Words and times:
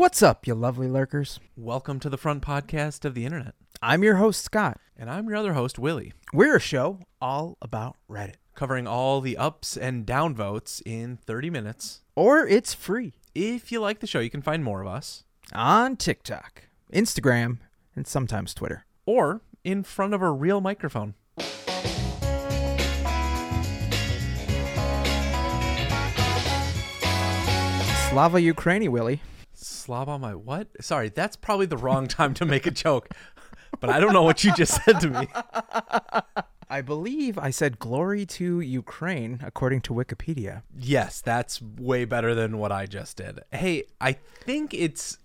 What's 0.00 0.22
up, 0.22 0.46
you 0.46 0.54
lovely 0.54 0.88
lurkers? 0.88 1.40
Welcome 1.58 2.00
to 2.00 2.08
the 2.08 2.16
front 2.16 2.42
podcast 2.42 3.04
of 3.04 3.12
the 3.12 3.26
internet. 3.26 3.52
I'm 3.82 4.02
your 4.02 4.16
host, 4.16 4.42
Scott. 4.42 4.80
And 4.96 5.10
I'm 5.10 5.28
your 5.28 5.36
other 5.36 5.52
host, 5.52 5.78
Willie, 5.78 6.14
We're 6.32 6.56
a 6.56 6.58
show 6.58 7.00
all 7.20 7.58
about 7.60 7.98
Reddit. 8.08 8.36
covering 8.54 8.86
all 8.86 9.20
the 9.20 9.36
ups 9.36 9.76
and 9.76 10.06
down 10.06 10.34
votes 10.34 10.80
in 10.86 11.18
30 11.26 11.50
minutes. 11.50 12.00
Or 12.16 12.46
it's 12.46 12.72
free 12.72 13.12
If 13.34 13.70
you 13.70 13.80
like 13.80 14.00
the 14.00 14.06
show, 14.06 14.20
you 14.20 14.30
can 14.30 14.40
find 14.40 14.64
more 14.64 14.80
of 14.80 14.86
us, 14.86 15.24
on 15.52 15.98
TikTok, 15.98 16.62
Instagram, 16.90 17.58
and 17.94 18.06
sometimes 18.06 18.54
Twitter. 18.54 18.86
or 19.04 19.42
in 19.64 19.82
front 19.82 20.14
of 20.14 20.22
a 20.22 20.30
real 20.30 20.62
microphone. 20.62 21.12
Slava 28.08 28.38
Ukraini, 28.38 28.88
Willie. 28.88 29.20
Slava 29.60 30.18
my 30.18 30.34
what? 30.34 30.68
Sorry, 30.80 31.08
that's 31.08 31.36
probably 31.36 31.66
the 31.66 31.76
wrong 31.76 32.08
time 32.08 32.34
to 32.34 32.44
make 32.44 32.66
a 32.66 32.70
joke. 32.70 33.08
But 33.78 33.90
I 33.90 34.00
don't 34.00 34.12
know 34.12 34.22
what 34.22 34.42
you 34.42 34.52
just 34.54 34.82
said 34.84 35.00
to 35.00 35.10
me. 35.10 35.28
I 36.70 36.82
believe 36.82 37.36
I 37.36 37.50
said 37.50 37.78
glory 37.78 38.24
to 38.26 38.60
Ukraine, 38.60 39.40
according 39.44 39.80
to 39.82 39.94
Wikipedia. 39.94 40.62
Yes, 40.76 41.20
that's 41.20 41.60
way 41.60 42.04
better 42.04 42.34
than 42.34 42.58
what 42.58 42.70
I 42.72 42.86
just 42.86 43.16
did. 43.16 43.40
Hey, 43.50 43.84
I 44.00 44.12
think 44.12 44.72
it's 44.72 45.18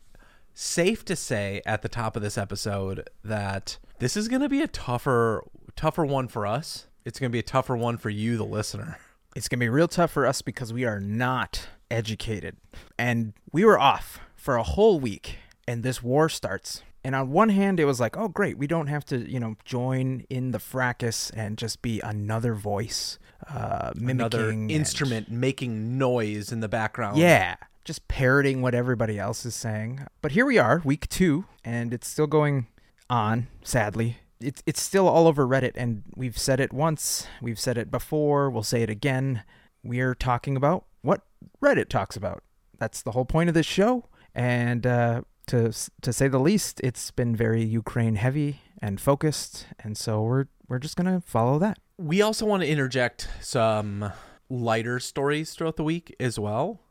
safe 0.53 1.05
to 1.05 1.15
say 1.15 1.61
at 1.65 1.81
the 1.81 1.89
top 1.89 2.15
of 2.15 2.23
this 2.23 2.37
episode 2.37 3.09
that 3.23 3.77
this 3.99 4.17
is 4.17 4.27
going 4.27 4.41
to 4.41 4.49
be 4.49 4.61
a 4.61 4.67
tougher 4.67 5.43
tougher 5.75 6.05
one 6.05 6.27
for 6.27 6.47
us. 6.47 6.87
It's 7.03 7.19
going 7.19 7.29
to 7.29 7.33
be 7.33 7.39
a 7.39 7.43
tougher 7.43 7.77
one 7.77 7.97
for 7.97 8.09
you 8.09 8.37
the 8.37 8.45
listener. 8.45 8.97
It's 9.35 9.47
going 9.47 9.59
to 9.59 9.65
be 9.65 9.69
real 9.69 9.87
tough 9.87 10.11
for 10.11 10.25
us 10.25 10.41
because 10.41 10.73
we 10.73 10.85
are 10.85 10.99
not 10.99 11.67
educated. 11.91 12.57
And 12.97 13.33
we 13.51 13.65
were 13.65 13.77
off 13.77 14.19
for 14.45 14.57
a 14.57 14.63
whole 14.63 14.99
week, 14.99 15.39
and 15.67 15.81
this 15.81 16.03
war 16.03 16.29
starts. 16.29 16.83
And 17.03 17.15
on 17.15 17.31
one 17.31 17.49
hand, 17.49 17.79
it 17.79 17.85
was 17.85 17.99
like, 17.99 18.15
oh, 18.15 18.27
great, 18.27 18.59
we 18.59 18.67
don't 18.67 18.85
have 18.85 19.03
to, 19.05 19.17
you 19.27 19.39
know, 19.39 19.55
join 19.65 20.23
in 20.29 20.51
the 20.51 20.59
fracas 20.59 21.31
and 21.31 21.57
just 21.57 21.81
be 21.81 21.99
another 22.01 22.53
voice, 22.53 23.17
uh, 23.49 23.91
mimicking 23.95 24.19
Another 24.39 24.49
and- 24.51 24.69
instrument 24.69 25.31
making 25.31 25.97
noise 25.97 26.51
in 26.51 26.59
the 26.59 26.69
background. 26.69 27.17
Yeah, 27.17 27.55
just 27.85 28.07
parroting 28.07 28.61
what 28.61 28.75
everybody 28.75 29.17
else 29.17 29.47
is 29.47 29.55
saying. 29.55 30.05
But 30.21 30.33
here 30.33 30.45
we 30.45 30.59
are, 30.59 30.79
week 30.85 31.09
two, 31.09 31.45
and 31.63 31.91
it's 31.91 32.07
still 32.07 32.27
going 32.27 32.67
on, 33.09 33.47
sadly. 33.63 34.17
It's, 34.39 34.61
it's 34.67 34.81
still 34.81 35.07
all 35.07 35.27
over 35.27 35.47
Reddit, 35.47 35.71
and 35.73 36.03
we've 36.15 36.37
said 36.37 36.59
it 36.59 36.71
once, 36.71 37.25
we've 37.41 37.59
said 37.59 37.79
it 37.79 37.89
before, 37.89 38.51
we'll 38.51 38.61
say 38.61 38.83
it 38.83 38.91
again. 38.91 39.41
We're 39.83 40.13
talking 40.13 40.55
about 40.55 40.85
what 41.01 41.21
Reddit 41.63 41.89
talks 41.89 42.15
about. 42.15 42.43
That's 42.77 43.01
the 43.01 43.11
whole 43.11 43.25
point 43.25 43.49
of 43.49 43.55
this 43.55 43.65
show. 43.65 44.05
And 44.35 44.85
uh, 44.85 45.21
to, 45.47 45.71
to 46.01 46.13
say 46.13 46.27
the 46.27 46.39
least, 46.39 46.81
it's 46.83 47.09
been 47.11 47.35
very 47.35 47.63
Ukraine 47.63 48.15
heavy 48.15 48.61
and 48.81 48.99
focused, 48.99 49.67
and 49.79 49.97
so 49.97 50.21
we're, 50.21 50.45
we're 50.67 50.79
just 50.79 50.97
to 50.97 51.21
follow 51.25 51.57
that. 51.59 51.79
We 51.97 52.21
also 52.21 52.45
want 52.45 52.61
to 52.61 52.67
interject 52.67 53.29
some 53.41 54.11
lighter 54.49 54.99
stories 54.99 55.53
throughout 55.53 55.77
the 55.77 55.83
week 55.83 56.13
as 56.19 56.37
well. 56.37 56.81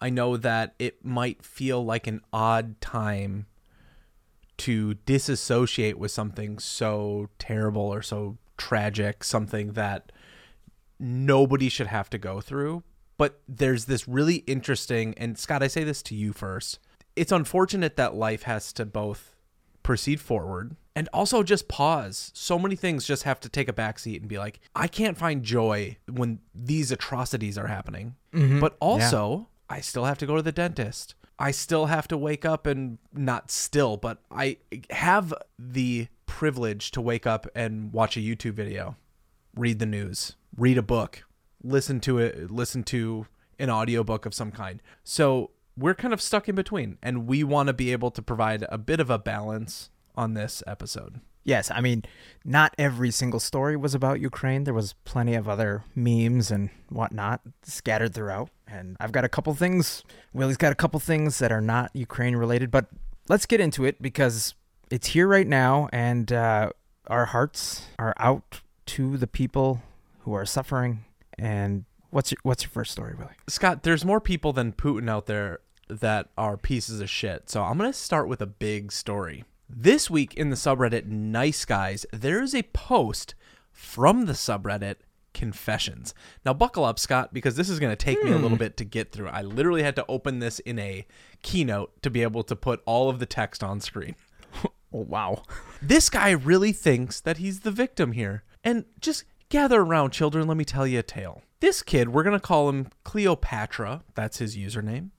I 0.00 0.10
know 0.10 0.36
that 0.38 0.74
it 0.78 1.04
might 1.04 1.44
feel 1.44 1.84
like 1.84 2.06
an 2.06 2.22
odd 2.32 2.80
time 2.80 3.46
to 4.56 4.94
disassociate 4.94 5.98
with 5.98 6.10
something 6.10 6.58
so 6.58 7.28
terrible 7.38 7.82
or 7.82 8.02
so 8.02 8.38
tragic, 8.56 9.24
something 9.24 9.72
that 9.72 10.12
nobody 10.98 11.68
should 11.68 11.88
have 11.88 12.08
to 12.10 12.18
go 12.18 12.40
through. 12.40 12.82
But 13.16 13.40
there's 13.48 13.84
this 13.84 14.08
really 14.08 14.36
interesting, 14.46 15.14
and 15.16 15.38
Scott, 15.38 15.62
I 15.62 15.68
say 15.68 15.84
this 15.84 16.02
to 16.04 16.14
you 16.14 16.32
first. 16.32 16.78
It's 17.16 17.32
unfortunate 17.32 17.96
that 17.96 18.14
life 18.14 18.42
has 18.42 18.72
to 18.74 18.84
both 18.84 19.34
proceed 19.82 20.20
forward 20.20 20.76
and 20.96 21.08
also 21.12 21.42
just 21.42 21.68
pause. 21.68 22.30
So 22.34 22.58
many 22.58 22.76
things 22.76 23.06
just 23.06 23.24
have 23.24 23.40
to 23.40 23.48
take 23.48 23.68
a 23.68 23.72
backseat 23.72 24.20
and 24.20 24.28
be 24.28 24.38
like, 24.38 24.60
I 24.74 24.88
can't 24.88 25.18
find 25.18 25.42
joy 25.42 25.96
when 26.10 26.40
these 26.54 26.90
atrocities 26.90 27.58
are 27.58 27.66
happening. 27.66 28.16
Mm-hmm. 28.32 28.60
But 28.60 28.76
also, 28.80 29.48
I 29.68 29.80
still 29.80 30.04
have 30.04 30.18
to 30.18 30.26
go 30.26 30.36
to 30.36 30.42
the 30.42 30.52
dentist. 30.52 31.14
I 31.38 31.50
still 31.50 31.86
have 31.86 32.06
to 32.08 32.16
wake 32.16 32.44
up 32.44 32.66
and 32.66 32.98
not 33.12 33.50
still, 33.50 33.96
but 33.96 34.18
I 34.30 34.58
have 34.90 35.34
the 35.58 36.08
privilege 36.26 36.90
to 36.92 37.00
wake 37.00 37.26
up 37.26 37.46
and 37.54 37.92
watch 37.92 38.16
a 38.16 38.20
YouTube 38.20 38.54
video, 38.54 38.96
read 39.56 39.80
the 39.80 39.86
news, 39.86 40.36
read 40.56 40.78
a 40.78 40.82
book, 40.82 41.24
listen 41.62 41.98
to 42.00 42.18
it, 42.18 42.50
listen 42.50 42.84
to 42.84 43.26
an 43.58 43.68
audiobook 43.68 44.26
of 44.26 44.34
some 44.34 44.52
kind. 44.52 44.80
So 45.02 45.50
we're 45.76 45.94
kind 45.94 46.14
of 46.14 46.20
stuck 46.20 46.48
in 46.48 46.54
between, 46.54 46.98
and 47.02 47.26
we 47.26 47.44
want 47.44 47.68
to 47.68 47.72
be 47.72 47.92
able 47.92 48.10
to 48.12 48.22
provide 48.22 48.64
a 48.68 48.78
bit 48.78 49.00
of 49.00 49.10
a 49.10 49.18
balance 49.18 49.90
on 50.14 50.34
this 50.34 50.62
episode. 50.66 51.20
Yes, 51.44 51.70
I 51.70 51.80
mean, 51.80 52.04
not 52.44 52.74
every 52.78 53.10
single 53.10 53.40
story 53.40 53.76
was 53.76 53.94
about 53.94 54.20
Ukraine. 54.20 54.64
There 54.64 54.72
was 54.72 54.94
plenty 55.04 55.34
of 55.34 55.46
other 55.46 55.84
memes 55.94 56.50
and 56.50 56.70
whatnot 56.88 57.42
scattered 57.62 58.14
throughout. 58.14 58.48
And 58.66 58.96
I've 58.98 59.12
got 59.12 59.24
a 59.24 59.28
couple 59.28 59.52
things. 59.54 60.04
Willie's 60.32 60.56
got 60.56 60.72
a 60.72 60.74
couple 60.74 60.98
things 61.00 61.38
that 61.40 61.52
are 61.52 61.60
not 61.60 61.90
Ukraine 61.94 62.34
related, 62.34 62.70
but 62.70 62.86
let's 63.28 63.44
get 63.44 63.60
into 63.60 63.84
it 63.84 64.00
because 64.00 64.54
it's 64.90 65.08
here 65.08 65.28
right 65.28 65.46
now, 65.46 65.88
and 65.92 66.32
uh, 66.32 66.70
our 67.08 67.26
hearts 67.26 67.88
are 67.98 68.14
out 68.18 68.60
to 68.86 69.18
the 69.18 69.26
people 69.26 69.82
who 70.20 70.32
are 70.32 70.46
suffering. 70.46 71.04
And 71.38 71.84
what's 72.14 72.30
your, 72.30 72.38
what's 72.44 72.62
your 72.62 72.70
first 72.70 72.92
story, 72.92 73.14
Willie? 73.18 73.32
Scott, 73.48 73.82
there's 73.82 74.04
more 74.04 74.20
people 74.20 74.52
than 74.52 74.72
Putin 74.72 75.10
out 75.10 75.26
there 75.26 75.58
that 75.88 76.28
are 76.38 76.56
pieces 76.56 77.00
of 77.00 77.10
shit. 77.10 77.50
So 77.50 77.62
I'm 77.62 77.76
going 77.76 77.90
to 77.90 77.98
start 77.98 78.28
with 78.28 78.40
a 78.40 78.46
big 78.46 78.92
story. 78.92 79.44
This 79.68 80.08
week 80.08 80.34
in 80.34 80.50
the 80.50 80.56
subreddit 80.56 81.06
Nice 81.06 81.64
Guys, 81.64 82.06
there 82.12 82.40
is 82.40 82.54
a 82.54 82.62
post 82.62 83.34
from 83.72 84.26
the 84.26 84.32
subreddit 84.32 84.96
Confessions. 85.32 86.14
Now, 86.44 86.54
buckle 86.54 86.84
up, 86.84 87.00
Scott, 87.00 87.34
because 87.34 87.56
this 87.56 87.68
is 87.68 87.80
going 87.80 87.90
to 87.90 87.96
take 87.96 88.22
me 88.22 88.30
a 88.30 88.36
little 88.36 88.50
hmm. 88.50 88.56
bit 88.56 88.76
to 88.76 88.84
get 88.84 89.10
through. 89.10 89.26
I 89.28 89.42
literally 89.42 89.82
had 89.82 89.96
to 89.96 90.06
open 90.08 90.38
this 90.38 90.60
in 90.60 90.78
a 90.78 91.04
keynote 91.42 92.00
to 92.02 92.10
be 92.10 92.22
able 92.22 92.44
to 92.44 92.54
put 92.54 92.82
all 92.86 93.10
of 93.10 93.18
the 93.18 93.26
text 93.26 93.64
on 93.64 93.80
screen. 93.80 94.14
Oh, 94.64 94.70
wow. 94.92 95.42
This 95.82 96.08
guy 96.08 96.30
really 96.30 96.70
thinks 96.70 97.18
that 97.18 97.38
he's 97.38 97.60
the 97.60 97.72
victim 97.72 98.12
here. 98.12 98.44
And 98.62 98.84
just 99.00 99.24
gather 99.48 99.80
around, 99.80 100.10
children. 100.10 100.46
Let 100.46 100.56
me 100.56 100.64
tell 100.64 100.86
you 100.86 100.98
a 100.98 101.02
tale. 101.02 101.42
This 101.60 101.82
kid, 101.82 102.10
we're 102.10 102.22
going 102.22 102.38
to 102.38 102.46
call 102.46 102.68
him 102.68 102.88
Cleopatra. 103.04 104.02
That's 104.14 104.38
his 104.38 104.56
username. 104.56 105.10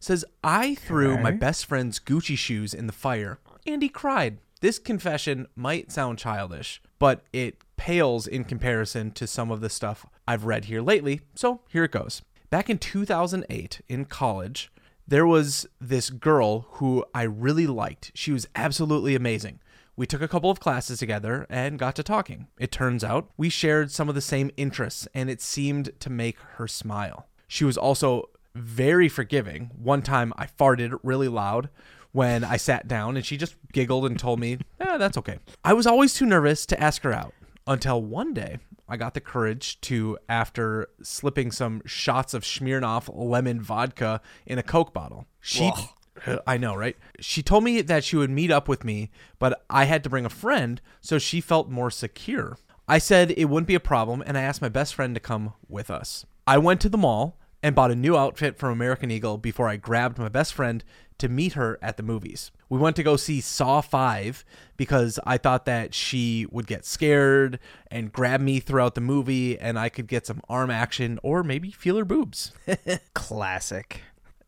Says, 0.00 0.24
I 0.42 0.74
threw 0.74 1.18
my 1.18 1.30
best 1.30 1.66
friend's 1.66 2.00
Gucci 2.00 2.36
shoes 2.36 2.74
in 2.74 2.86
the 2.86 2.92
fire 2.92 3.38
and 3.66 3.82
he 3.82 3.88
cried. 3.88 4.38
This 4.60 4.78
confession 4.78 5.46
might 5.54 5.92
sound 5.92 6.18
childish, 6.18 6.80
but 6.98 7.22
it 7.32 7.58
pales 7.76 8.26
in 8.26 8.44
comparison 8.44 9.10
to 9.12 9.26
some 9.26 9.50
of 9.50 9.60
the 9.60 9.70
stuff 9.70 10.06
I've 10.26 10.44
read 10.44 10.66
here 10.66 10.80
lately. 10.80 11.20
So 11.34 11.60
here 11.68 11.84
it 11.84 11.90
goes. 11.90 12.22
Back 12.50 12.70
in 12.70 12.78
2008 12.78 13.80
in 13.88 14.04
college, 14.04 14.72
there 15.06 15.26
was 15.26 15.66
this 15.80 16.10
girl 16.10 16.66
who 16.72 17.04
I 17.14 17.22
really 17.22 17.66
liked. 17.66 18.12
She 18.14 18.32
was 18.32 18.46
absolutely 18.54 19.14
amazing. 19.14 19.60
We 19.94 20.06
took 20.06 20.22
a 20.22 20.28
couple 20.28 20.50
of 20.50 20.60
classes 20.60 20.98
together 20.98 21.46
and 21.50 21.78
got 21.78 21.96
to 21.96 22.02
talking. 22.02 22.48
It 22.58 22.72
turns 22.72 23.04
out 23.04 23.30
we 23.36 23.48
shared 23.48 23.90
some 23.90 24.08
of 24.08 24.14
the 24.14 24.20
same 24.20 24.50
interests 24.56 25.06
and 25.14 25.28
it 25.28 25.42
seemed 25.42 25.92
to 26.00 26.10
make 26.10 26.38
her 26.56 26.66
smile. 26.66 27.26
She 27.46 27.64
was 27.64 27.76
also 27.76 28.30
very 28.54 29.08
forgiving. 29.08 29.70
One 29.76 30.02
time 30.02 30.32
I 30.36 30.46
farted 30.46 30.98
really 31.02 31.28
loud 31.28 31.68
when 32.12 32.44
I 32.44 32.56
sat 32.56 32.88
down 32.88 33.16
and 33.16 33.24
she 33.24 33.36
just 33.36 33.56
giggled 33.72 34.06
and 34.06 34.18
told 34.18 34.40
me, 34.40 34.58
eh, 34.80 34.96
that's 34.96 35.18
okay. 35.18 35.38
I 35.64 35.74
was 35.74 35.86
always 35.86 36.14
too 36.14 36.26
nervous 36.26 36.64
to 36.66 36.80
ask 36.80 37.02
her 37.02 37.12
out 37.12 37.34
until 37.66 38.02
one 38.02 38.32
day 38.34 38.58
I 38.88 38.96
got 38.96 39.14
the 39.14 39.20
courage 39.20 39.80
to, 39.82 40.18
after 40.28 40.88
slipping 41.02 41.50
some 41.50 41.82
shots 41.86 42.34
of 42.34 42.44
Smirnoff 42.44 43.10
lemon 43.12 43.60
vodka 43.60 44.20
in 44.46 44.58
a 44.58 44.62
Coke 44.62 44.92
bottle. 44.92 45.26
She. 45.40 45.70
I 46.46 46.56
know, 46.56 46.74
right? 46.74 46.96
She 47.20 47.42
told 47.42 47.64
me 47.64 47.80
that 47.80 48.04
she 48.04 48.16
would 48.16 48.30
meet 48.30 48.50
up 48.50 48.68
with 48.68 48.84
me, 48.84 49.10
but 49.38 49.64
I 49.70 49.84
had 49.84 50.02
to 50.04 50.10
bring 50.10 50.24
a 50.24 50.30
friend, 50.30 50.80
so 51.00 51.18
she 51.18 51.40
felt 51.40 51.68
more 51.68 51.90
secure. 51.90 52.58
I 52.88 52.98
said 52.98 53.32
it 53.32 53.46
wouldn't 53.46 53.68
be 53.68 53.74
a 53.74 53.80
problem, 53.80 54.22
and 54.26 54.36
I 54.36 54.42
asked 54.42 54.62
my 54.62 54.68
best 54.68 54.94
friend 54.94 55.14
to 55.14 55.20
come 55.20 55.54
with 55.68 55.90
us. 55.90 56.26
I 56.46 56.58
went 56.58 56.80
to 56.82 56.88
the 56.88 56.98
mall 56.98 57.38
and 57.62 57.74
bought 57.74 57.92
a 57.92 57.96
new 57.96 58.16
outfit 58.16 58.58
from 58.58 58.72
American 58.72 59.10
Eagle 59.10 59.38
before 59.38 59.68
I 59.68 59.76
grabbed 59.76 60.18
my 60.18 60.28
best 60.28 60.52
friend 60.52 60.82
to 61.18 61.28
meet 61.28 61.52
her 61.52 61.78
at 61.80 61.96
the 61.96 62.02
movies. 62.02 62.50
We 62.68 62.78
went 62.78 62.96
to 62.96 63.04
go 63.04 63.16
see 63.16 63.40
Saw 63.40 63.80
5 63.80 64.44
because 64.76 65.20
I 65.24 65.38
thought 65.38 65.66
that 65.66 65.94
she 65.94 66.46
would 66.50 66.66
get 66.66 66.84
scared 66.84 67.60
and 67.90 68.12
grab 68.12 68.40
me 68.40 68.58
throughout 68.58 68.96
the 68.96 69.00
movie 69.00 69.56
and 69.56 69.78
I 69.78 69.88
could 69.88 70.08
get 70.08 70.26
some 70.26 70.40
arm 70.48 70.70
action 70.70 71.20
or 71.22 71.44
maybe 71.44 71.70
feel 71.70 71.96
her 71.96 72.04
boobs. 72.04 72.52
Classic. 73.14 74.00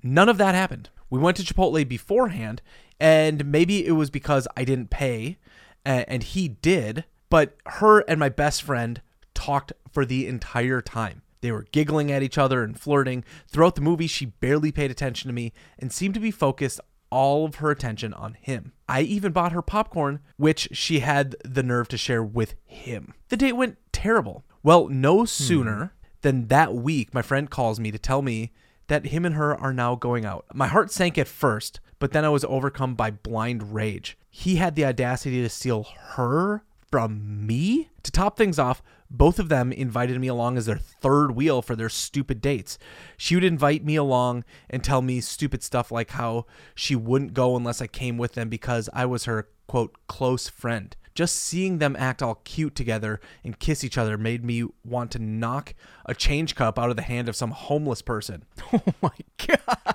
None 0.03 0.29
of 0.29 0.39
that 0.39 0.57
happened. 0.57 0.91
We 1.15 1.21
went 1.21 1.37
to 1.37 1.45
Chipotle 1.45 1.89
beforehand, 1.89 2.61
and 2.99 3.45
maybe 3.45 3.87
it 3.87 3.93
was 3.93 4.11
because 4.11 4.49
I 4.57 4.65
didn't 4.65 4.91
pay, 4.91 5.39
a- 5.87 6.11
and 6.11 6.25
he 6.25 6.49
did, 6.49 7.05
but 7.31 7.57
her 7.67 8.01
and 8.01 8.19
my 8.19 8.29
best 8.29 8.65
friend 8.65 9.01
talked 9.33 9.73
for 9.93 10.05
the 10.05 10.27
entire 10.27 10.81
time. 10.81 11.23
They 11.41 11.53
were 11.53 11.67
giggling 11.71 12.11
at 12.11 12.25
each 12.25 12.37
other 12.37 12.65
and 12.65 12.77
flirting. 12.77 13.23
Throughout 13.47 13.77
the 13.77 13.81
movie, 13.81 14.09
she 14.09 14.27
barely 14.27 14.73
paid 14.73 14.91
attention 14.91 15.29
to 15.29 15.33
me 15.33 15.53
and 15.79 15.93
seemed 15.93 16.15
to 16.15 16.21
be 16.21 16.33
focused 16.33 16.81
all 17.11 17.45
of 17.45 17.57
her 17.57 17.71
attention 17.71 18.13
on 18.13 18.35
him. 18.41 18.73
I 18.89 19.03
even 19.03 19.31
bought 19.31 19.53
her 19.53 19.63
popcorn, 19.63 20.19
which 20.37 20.69
she 20.73 20.99
had 20.99 21.37
the 21.45 21.63
nerve 21.63 21.87
to 21.89 21.97
share 21.97 22.25
with 22.25 22.57
him. 22.65 23.15
The 23.29 23.37
date 23.37 23.53
went 23.53 23.79
terrible. 23.93 24.43
Well, 24.65 24.89
no 24.89 25.21
hmm. 25.21 25.27
sooner 25.27 25.95
than 26.23 26.49
that 26.49 26.75
week, 26.75 27.15
my 27.15 27.23
friend 27.23 27.49
calls 27.49 27.79
me 27.79 27.93
to 27.93 27.99
tell 28.01 28.21
me 28.21 28.51
that 28.89 29.07
him 29.07 29.25
and 29.25 29.35
her 29.35 29.55
are 29.59 29.73
now 29.73 29.95
going 29.95 30.25
out. 30.25 30.45
My 30.53 30.67
heart 30.67 30.91
sank 30.91 31.19
at 31.19 31.29
first, 31.29 31.81
but 31.99 32.13
then 32.13 32.25
I 32.25 32.29
was 32.29 32.45
overcome 32.45 32.95
by 32.95 33.11
blind 33.11 33.75
rage. 33.75 34.17
He 34.31 34.57
had 34.57 34.75
the 34.75 34.85
audacity 34.85 35.43
to 35.43 35.49
steal 35.49 35.85
her 35.85 36.65
from 36.95 37.45
me? 37.45 37.91
To 38.05 38.13
top 38.13 38.37
things 38.37 38.57
off, 38.57 38.81
both 39.11 39.41
of 39.41 39.49
them 39.49 39.73
invited 39.73 40.21
me 40.21 40.29
along 40.29 40.57
as 40.57 40.67
their 40.67 40.79
third 40.79 41.33
wheel 41.33 41.61
for 41.61 41.75
their 41.75 41.89
stupid 41.89 42.41
dates. 42.41 42.79
She 43.17 43.35
would 43.35 43.43
invite 43.43 43.85
me 43.85 43.97
along 43.97 44.45
and 44.71 44.83
tell 44.83 45.03
me 45.03 45.21
stupid 45.21 45.65
stuff 45.65 45.91
like 45.91 46.11
how 46.11 46.47
she 46.73 46.95
wouldn't 46.95 47.35
go 47.35 47.57
unless 47.57 47.83
I 47.83 47.89
came 47.89 48.17
with 48.17 48.35
them 48.35 48.49
because 48.49 48.89
I 48.93 49.07
was 49.07 49.25
her 49.25 49.49
quote 49.67 49.97
close 50.07 50.49
friend. 50.49 50.95
Just 51.15 51.37
seeing 51.37 51.79
them 51.79 51.95
act 51.97 52.23
all 52.23 52.37
cute 52.45 52.75
together 52.75 53.21
and 53.45 53.59
kiss 53.59 53.85
each 53.85 53.97
other 53.97 54.19
made 54.19 54.45
me 54.45 54.65
want 54.85 55.13
to 55.13 55.19
knock 55.19 55.75
a 56.05 56.15
change 56.15 56.57
cup 56.57 56.79
out 56.79 56.91
of 56.91 56.97
the 56.97 57.03
hand 57.03 57.29
of 57.29 57.37
some 57.37 57.53
homeless 57.53 58.03
person. 58.03 58.45
Oh 58.73 58.83
my 59.01 59.11
god. 59.39 59.95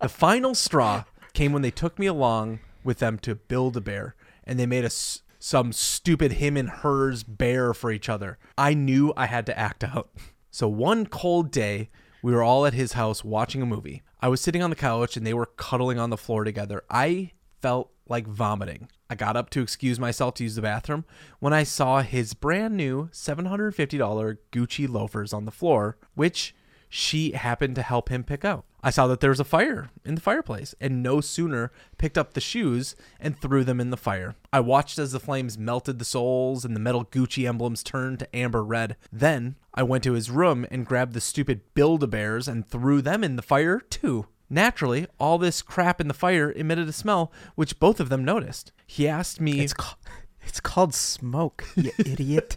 The 0.00 0.08
final 0.08 0.54
straw 0.54 1.04
came 1.32 1.52
when 1.52 1.62
they 1.62 1.70
took 1.70 1.98
me 1.98 2.06
along 2.06 2.60
with 2.84 3.00
them 3.00 3.18
to 3.18 3.34
Build 3.34 3.76
a 3.76 3.80
Bear, 3.80 4.14
and 4.44 4.58
they 4.58 4.66
made 4.66 4.84
us 4.84 5.22
some 5.38 5.72
stupid 5.72 6.32
him 6.32 6.56
and 6.56 6.68
hers 6.70 7.22
bear 7.22 7.74
for 7.74 7.90
each 7.90 8.08
other. 8.08 8.38
I 8.56 8.74
knew 8.74 9.12
I 9.16 9.26
had 9.26 9.46
to 9.46 9.58
act 9.58 9.82
out. 9.82 10.10
So 10.50 10.68
one 10.68 11.06
cold 11.06 11.50
day, 11.50 11.90
we 12.22 12.32
were 12.32 12.42
all 12.42 12.66
at 12.66 12.74
his 12.74 12.92
house 12.92 13.24
watching 13.24 13.62
a 13.62 13.66
movie. 13.66 14.02
I 14.20 14.28
was 14.28 14.40
sitting 14.40 14.62
on 14.62 14.70
the 14.70 14.76
couch 14.76 15.16
and 15.16 15.26
they 15.26 15.34
were 15.34 15.46
cuddling 15.46 15.98
on 15.98 16.10
the 16.10 16.16
floor 16.16 16.44
together. 16.44 16.82
I 16.90 17.32
felt 17.60 17.90
like 18.08 18.26
vomiting. 18.26 18.88
I 19.10 19.16
got 19.16 19.36
up 19.36 19.50
to 19.50 19.60
excuse 19.60 19.98
myself 19.98 20.34
to 20.34 20.44
use 20.44 20.54
the 20.54 20.62
bathroom 20.62 21.04
when 21.40 21.52
I 21.52 21.64
saw 21.64 22.00
his 22.00 22.32
brand 22.32 22.76
new 22.76 23.08
$750 23.12 24.38
Gucci 24.52 24.88
loafers 24.88 25.32
on 25.32 25.46
the 25.46 25.50
floor, 25.50 25.96
which 26.14 26.54
she 26.88 27.32
happened 27.32 27.74
to 27.74 27.82
help 27.82 28.08
him 28.08 28.22
pick 28.22 28.44
out. 28.44 28.64
I 28.82 28.90
saw 28.90 29.08
that 29.08 29.20
there 29.20 29.30
was 29.30 29.40
a 29.40 29.44
fire 29.44 29.90
in 30.04 30.14
the 30.14 30.20
fireplace 30.20 30.76
and 30.80 31.02
no 31.02 31.20
sooner 31.20 31.72
picked 31.98 32.16
up 32.16 32.34
the 32.34 32.40
shoes 32.40 32.94
and 33.18 33.36
threw 33.36 33.64
them 33.64 33.80
in 33.80 33.90
the 33.90 33.96
fire. 33.96 34.36
I 34.52 34.60
watched 34.60 34.98
as 34.98 35.10
the 35.10 35.20
flames 35.20 35.58
melted 35.58 35.98
the 35.98 36.04
soles 36.04 36.64
and 36.64 36.74
the 36.74 36.80
metal 36.80 37.04
Gucci 37.04 37.48
emblems 37.48 37.82
turned 37.82 38.20
to 38.20 38.36
amber 38.36 38.64
red. 38.64 38.96
Then 39.12 39.56
I 39.74 39.82
went 39.82 40.04
to 40.04 40.12
his 40.12 40.30
room 40.30 40.66
and 40.70 40.86
grabbed 40.86 41.14
the 41.14 41.20
stupid 41.20 41.62
Build 41.74 42.04
a 42.04 42.06
Bears 42.06 42.46
and 42.46 42.66
threw 42.66 43.02
them 43.02 43.24
in 43.24 43.34
the 43.34 43.42
fire 43.42 43.80
too. 43.80 44.26
Naturally, 44.48 45.06
all 45.20 45.38
this 45.38 45.62
crap 45.62 46.00
in 46.00 46.08
the 46.08 46.14
fire 46.14 46.50
emitted 46.50 46.88
a 46.88 46.92
smell 46.92 47.32
which 47.54 47.78
both 47.78 48.00
of 48.00 48.08
them 48.08 48.24
noticed. 48.24 48.72
He 48.90 49.06
asked 49.06 49.40
me 49.40 49.60
It's 49.60 49.72
called 49.72 49.98
it's 50.42 50.58
called 50.58 50.94
smoke, 50.94 51.64
you 51.76 51.92
idiot. 51.98 52.56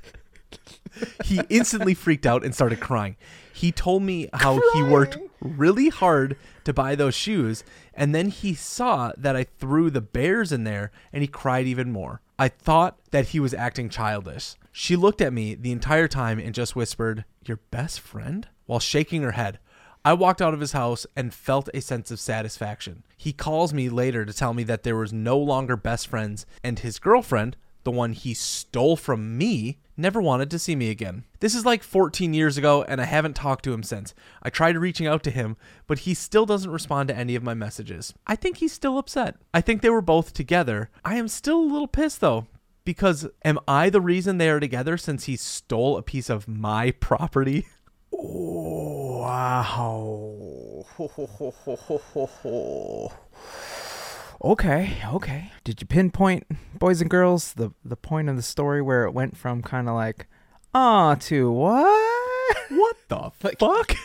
he 1.25 1.41
instantly 1.47 1.93
freaked 1.93 2.25
out 2.25 2.43
and 2.43 2.55
started 2.55 2.79
crying. 2.79 3.17
He 3.53 3.71
told 3.71 4.01
me 4.01 4.29
how 4.33 4.59
he 4.73 4.81
worked 4.81 5.19
really 5.39 5.89
hard 5.89 6.35
to 6.63 6.73
buy 6.73 6.95
those 6.95 7.13
shoes, 7.13 7.63
and 7.93 8.15
then 8.15 8.29
he 8.29 8.55
saw 8.55 9.11
that 9.15 9.35
I 9.35 9.43
threw 9.43 9.91
the 9.91 10.01
bears 10.01 10.51
in 10.51 10.63
there 10.63 10.91
and 11.11 11.21
he 11.21 11.27
cried 11.27 11.67
even 11.67 11.91
more. 11.91 12.19
I 12.39 12.47
thought 12.47 12.97
that 13.11 13.27
he 13.27 13.39
was 13.39 13.53
acting 13.53 13.89
childish. 13.89 14.55
She 14.71 14.95
looked 14.95 15.21
at 15.21 15.33
me 15.33 15.53
the 15.53 15.71
entire 15.71 16.07
time 16.07 16.39
and 16.39 16.55
just 16.55 16.75
whispered, 16.75 17.25
Your 17.45 17.59
best 17.69 17.99
friend? 17.99 18.47
while 18.65 18.79
shaking 18.79 19.21
her 19.21 19.33
head. 19.33 19.59
I 20.05 20.11
walked 20.13 20.41
out 20.41 20.53
of 20.53 20.59
his 20.59 20.73
house 20.73 21.07
and 21.15 21.33
felt 21.33 21.69
a 21.73 21.79
sense 21.79 22.11
of 22.11 22.19
satisfaction. 22.19 23.03
He 23.17 23.31
calls 23.31 23.73
me 23.73 23.87
later 23.87 24.25
to 24.25 24.33
tell 24.33 24.53
me 24.53 24.63
that 24.63 24.83
there 24.83 24.97
was 24.97 25.13
no 25.13 25.37
longer 25.37 25.77
best 25.77 26.07
friends 26.07 26.45
and 26.61 26.79
his 26.79 26.99
girlfriend, 26.99 27.55
the 27.85 27.91
one 27.91 28.11
he 28.11 28.33
stole 28.33 28.97
from 28.97 29.37
me, 29.37 29.79
never 29.95 30.21
wanted 30.21 30.51
to 30.51 30.59
see 30.59 30.75
me 30.75 30.89
again. 30.89 31.23
This 31.39 31.55
is 31.55 31.65
like 31.65 31.83
14 31.83 32.33
years 32.33 32.57
ago, 32.57 32.83
and 32.83 32.99
I 32.99 33.05
haven't 33.05 33.35
talked 33.35 33.63
to 33.63 33.73
him 33.73 33.81
since. 33.81 34.13
I 34.41 34.49
tried 34.49 34.77
reaching 34.77 35.07
out 35.07 35.23
to 35.23 35.31
him, 35.31 35.55
but 35.87 35.99
he 35.99 36.13
still 36.13 36.45
doesn't 36.45 36.71
respond 36.71 37.07
to 37.07 37.17
any 37.17 37.35
of 37.35 37.43
my 37.43 37.53
messages. 37.53 38.13
I 38.27 38.35
think 38.35 38.57
he's 38.57 38.73
still 38.73 38.97
upset. 38.97 39.37
I 39.53 39.61
think 39.61 39.81
they 39.81 39.89
were 39.89 40.01
both 40.01 40.33
together. 40.33 40.89
I 41.05 41.15
am 41.15 41.29
still 41.29 41.59
a 41.59 41.71
little 41.71 41.87
pissed 41.87 42.19
though. 42.19 42.47
Because 42.85 43.29
am 43.45 43.59
I 43.65 43.89
the 43.89 44.01
reason 44.01 44.37
they 44.37 44.49
are 44.49 44.59
together 44.59 44.97
since 44.97 45.23
he 45.23 45.37
stole 45.37 45.95
a 45.95 46.01
piece 46.01 46.29
of 46.29 46.49
my 46.49 46.91
property? 46.91 47.67
Wow. 49.23 50.85
Okay, 54.45 54.97
okay. 55.07 55.53
Did 55.63 55.79
you 55.79 55.87
pinpoint, 55.87 56.45
boys 56.77 56.99
and 56.99 57.09
girls, 57.09 57.53
the 57.53 57.71
the 57.85 57.95
point 57.95 58.27
of 58.27 58.35
the 58.35 58.41
story 58.41 58.81
where 58.81 59.05
it 59.05 59.13
went 59.13 59.37
from 59.37 59.61
kind 59.61 59.87
of 59.87 59.95
like, 59.95 60.27
ah, 60.73 61.15
to 61.15 61.49
what? 61.49 62.57
What 62.69 62.97
the 63.07 63.31
fuck? 63.39 63.57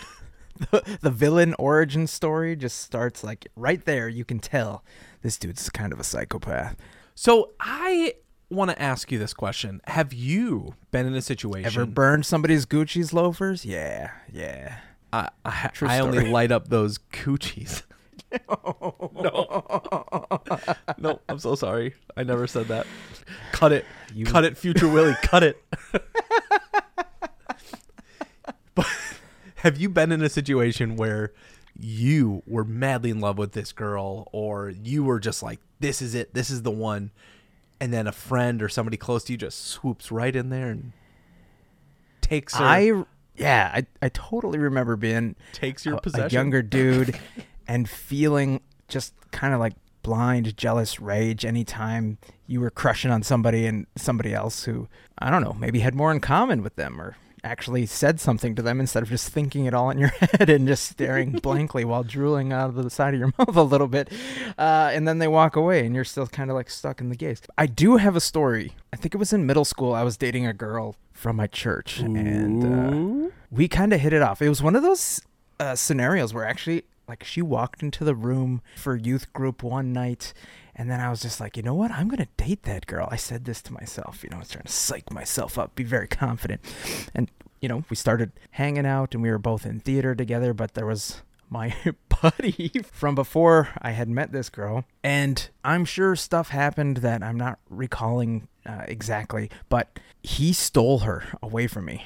the, 0.70 0.98
the 1.02 1.10
villain 1.10 1.56
origin 1.58 2.06
story 2.06 2.54
just 2.54 2.78
starts 2.78 3.24
like 3.24 3.48
right 3.56 3.84
there. 3.84 4.08
You 4.08 4.24
can 4.24 4.38
tell 4.38 4.84
this 5.22 5.36
dude's 5.36 5.68
kind 5.70 5.92
of 5.92 5.98
a 5.98 6.04
psychopath. 6.04 6.76
So 7.16 7.50
I 7.58 8.14
want 8.48 8.70
to 8.70 8.80
ask 8.80 9.10
you 9.10 9.18
this 9.18 9.34
question: 9.34 9.80
Have 9.88 10.12
you 10.12 10.76
been 10.92 11.06
in 11.06 11.16
a 11.16 11.22
situation? 11.22 11.66
Ever 11.66 11.84
burned 11.84 12.24
somebody's 12.24 12.64
Gucci's 12.64 13.12
loafers? 13.12 13.64
Yeah, 13.64 14.12
yeah. 14.32 14.76
I, 15.12 15.28
I, 15.44 15.70
I 15.82 15.98
only 16.00 16.28
light 16.30 16.52
up 16.52 16.68
those 16.68 16.98
coochies. 17.12 17.82
no, 18.50 19.10
no, 20.98 21.20
I'm 21.28 21.38
so 21.38 21.54
sorry. 21.54 21.94
I 22.16 22.24
never 22.24 22.46
said 22.46 22.68
that. 22.68 22.86
Cut 23.52 23.72
it. 23.72 23.84
You- 24.14 24.26
Cut 24.26 24.44
it, 24.44 24.56
future 24.58 24.88
Willie. 24.88 25.16
Cut 25.22 25.42
it. 25.42 25.62
but 28.74 28.86
have 29.56 29.78
you 29.78 29.88
been 29.88 30.12
in 30.12 30.22
a 30.22 30.28
situation 30.28 30.96
where 30.96 31.32
you 31.78 32.42
were 32.46 32.64
madly 32.64 33.10
in 33.10 33.20
love 33.20 33.38
with 33.38 33.52
this 33.52 33.72
girl, 33.72 34.28
or 34.32 34.70
you 34.70 35.04
were 35.04 35.20
just 35.20 35.42
like, 35.42 35.60
"This 35.80 36.02
is 36.02 36.14
it. 36.14 36.34
This 36.34 36.50
is 36.50 36.62
the 36.62 36.70
one," 36.70 37.12
and 37.80 37.92
then 37.92 38.06
a 38.06 38.12
friend 38.12 38.62
or 38.62 38.68
somebody 38.68 38.96
close 38.96 39.24
to 39.24 39.32
you 39.32 39.38
just 39.38 39.64
swoops 39.64 40.10
right 40.10 40.34
in 40.34 40.50
there 40.50 40.70
and 40.70 40.92
takes 42.20 42.54
her, 42.56 42.64
I 42.64 43.04
yeah, 43.38 43.70
I 43.74 43.86
I 44.02 44.08
totally 44.10 44.58
remember 44.58 44.96
being 44.96 45.36
takes 45.52 45.86
your 45.86 45.96
a, 45.96 46.00
possession. 46.00 46.26
a 46.26 46.30
younger 46.30 46.62
dude 46.62 47.18
and 47.68 47.88
feeling 47.88 48.60
just 48.88 49.14
kind 49.30 49.54
of 49.54 49.60
like 49.60 49.74
blind 50.02 50.56
jealous 50.56 51.00
rage 51.00 51.44
anytime 51.44 52.18
you 52.46 52.60
were 52.60 52.70
crushing 52.70 53.10
on 53.10 53.22
somebody 53.22 53.66
and 53.66 53.86
somebody 53.96 54.32
else 54.32 54.64
who 54.64 54.88
I 55.18 55.30
don't 55.30 55.42
know 55.42 55.52
maybe 55.54 55.80
had 55.80 55.94
more 55.94 56.10
in 56.10 56.20
common 56.20 56.62
with 56.62 56.76
them 56.76 57.00
or 57.00 57.16
actually 57.44 57.86
said 57.86 58.20
something 58.20 58.54
to 58.54 58.62
them 58.62 58.80
instead 58.80 59.02
of 59.02 59.08
just 59.08 59.28
thinking 59.28 59.66
it 59.66 59.74
all 59.74 59.90
in 59.90 59.98
your 59.98 60.08
head 60.20 60.50
and 60.50 60.66
just 60.66 60.84
staring 60.88 61.32
blankly 61.32 61.84
while 61.84 62.02
drooling 62.02 62.52
out 62.52 62.68
of 62.70 62.74
the 62.74 62.90
side 62.90 63.14
of 63.14 63.20
your 63.20 63.32
mouth 63.38 63.56
a 63.56 63.62
little 63.62 63.88
bit. 63.88 64.10
Uh, 64.56 64.90
and 64.92 65.06
then 65.06 65.18
they 65.18 65.28
walk 65.28 65.56
away 65.56 65.84
and 65.86 65.94
you're 65.94 66.04
still 66.04 66.26
kind 66.26 66.50
of 66.50 66.56
like 66.56 66.70
stuck 66.70 67.00
in 67.00 67.08
the 67.08 67.16
gaze. 67.16 67.40
I 67.56 67.66
do 67.66 67.96
have 67.96 68.16
a 68.16 68.20
story. 68.20 68.72
I 68.92 68.96
think 68.96 69.14
it 69.14 69.18
was 69.18 69.32
in 69.32 69.46
middle 69.46 69.64
school. 69.64 69.92
I 69.92 70.02
was 70.02 70.16
dating 70.16 70.46
a 70.46 70.52
girl 70.52 70.96
from 71.12 71.36
my 71.36 71.46
church 71.46 71.98
and 72.00 73.28
uh, 73.28 73.30
we 73.50 73.68
kind 73.68 73.92
of 73.92 74.00
hit 74.00 74.12
it 74.12 74.22
off. 74.22 74.40
It 74.42 74.48
was 74.48 74.62
one 74.62 74.76
of 74.76 74.82
those 74.82 75.20
uh, 75.60 75.74
scenarios 75.74 76.32
where 76.32 76.44
actually, 76.44 76.84
like, 77.08 77.24
she 77.24 77.42
walked 77.42 77.82
into 77.82 78.04
the 78.04 78.14
room 78.14 78.60
for 78.76 78.94
youth 78.94 79.32
group 79.32 79.62
one 79.62 79.92
night, 79.92 80.32
and 80.78 80.88
then 80.88 81.00
I 81.00 81.10
was 81.10 81.20
just 81.20 81.40
like, 81.40 81.56
you 81.56 81.62
know 81.62 81.74
what? 81.74 81.90
I'm 81.90 82.08
gonna 82.08 82.28
date 82.36 82.62
that 82.62 82.86
girl. 82.86 83.08
I 83.10 83.16
said 83.16 83.44
this 83.44 83.60
to 83.62 83.72
myself. 83.72 84.22
You 84.22 84.30
know, 84.30 84.36
I 84.36 84.40
was 84.40 84.48
trying 84.48 84.64
to 84.64 84.72
psych 84.72 85.12
myself 85.12 85.58
up, 85.58 85.74
be 85.74 85.84
very 85.84 86.06
confident, 86.06 86.60
and 87.14 87.28
you 87.60 87.68
know, 87.68 87.84
we 87.90 87.96
started 87.96 88.30
hanging 88.52 88.86
out, 88.86 89.12
and 89.14 89.22
we 89.22 89.30
were 89.30 89.38
both 89.38 89.66
in 89.66 89.80
theater 89.80 90.14
together. 90.14 90.54
But 90.54 90.74
there 90.74 90.86
was 90.86 91.22
my 91.50 91.74
buddy 92.22 92.70
from 92.92 93.16
before 93.16 93.70
I 93.82 93.90
had 93.90 94.08
met 94.08 94.30
this 94.30 94.48
girl, 94.48 94.84
and 95.02 95.48
I'm 95.64 95.84
sure 95.84 96.14
stuff 96.14 96.50
happened 96.50 96.98
that 96.98 97.22
I'm 97.24 97.36
not 97.36 97.58
recalling 97.68 98.46
uh, 98.64 98.84
exactly, 98.86 99.50
but 99.68 99.98
he 100.22 100.52
stole 100.52 101.00
her 101.00 101.24
away 101.42 101.66
from 101.66 101.86
me. 101.86 102.04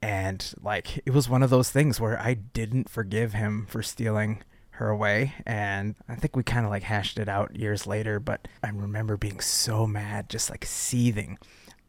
And 0.00 0.52
like 0.62 1.00
it 1.06 1.12
was 1.12 1.28
one 1.28 1.42
of 1.42 1.50
those 1.50 1.70
things 1.70 2.00
where 2.00 2.20
I 2.20 2.34
didn't 2.34 2.88
forgive 2.88 3.32
him 3.32 3.66
for 3.68 3.82
stealing 3.82 4.42
her 4.74 4.88
away 4.88 5.34
and 5.46 5.94
I 6.08 6.14
think 6.16 6.34
we 6.36 6.42
kind 6.42 6.64
of 6.66 6.70
like 6.70 6.82
hashed 6.82 7.18
it 7.18 7.28
out 7.28 7.54
years 7.56 7.86
later, 7.86 8.18
but 8.20 8.48
I 8.62 8.68
remember 8.70 9.16
being 9.16 9.40
so 9.40 9.86
mad, 9.86 10.28
just 10.28 10.50
like 10.50 10.64
seething. 10.64 11.38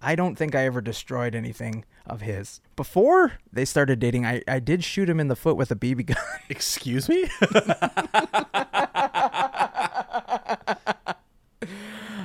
I 0.01 0.13
don't 0.15 0.35
think 0.35 0.53
I 0.53 0.65
ever 0.65 0.81
destroyed 0.81 1.33
anything 1.33 1.83
of 2.05 2.21
his. 2.21 2.61
Before 2.75 3.33
they 3.51 3.65
started 3.65 3.99
dating, 3.99 4.25
I, 4.25 4.43
I 4.47 4.59
did 4.59 4.83
shoot 4.83 5.09
him 5.09 5.19
in 5.19 5.29
the 5.29 5.35
foot 5.35 5.57
with 5.57 5.71
a 5.71 5.75
BB 5.75 6.05
gun. 6.07 6.17
Excuse 6.49 7.09
me? 7.09 7.27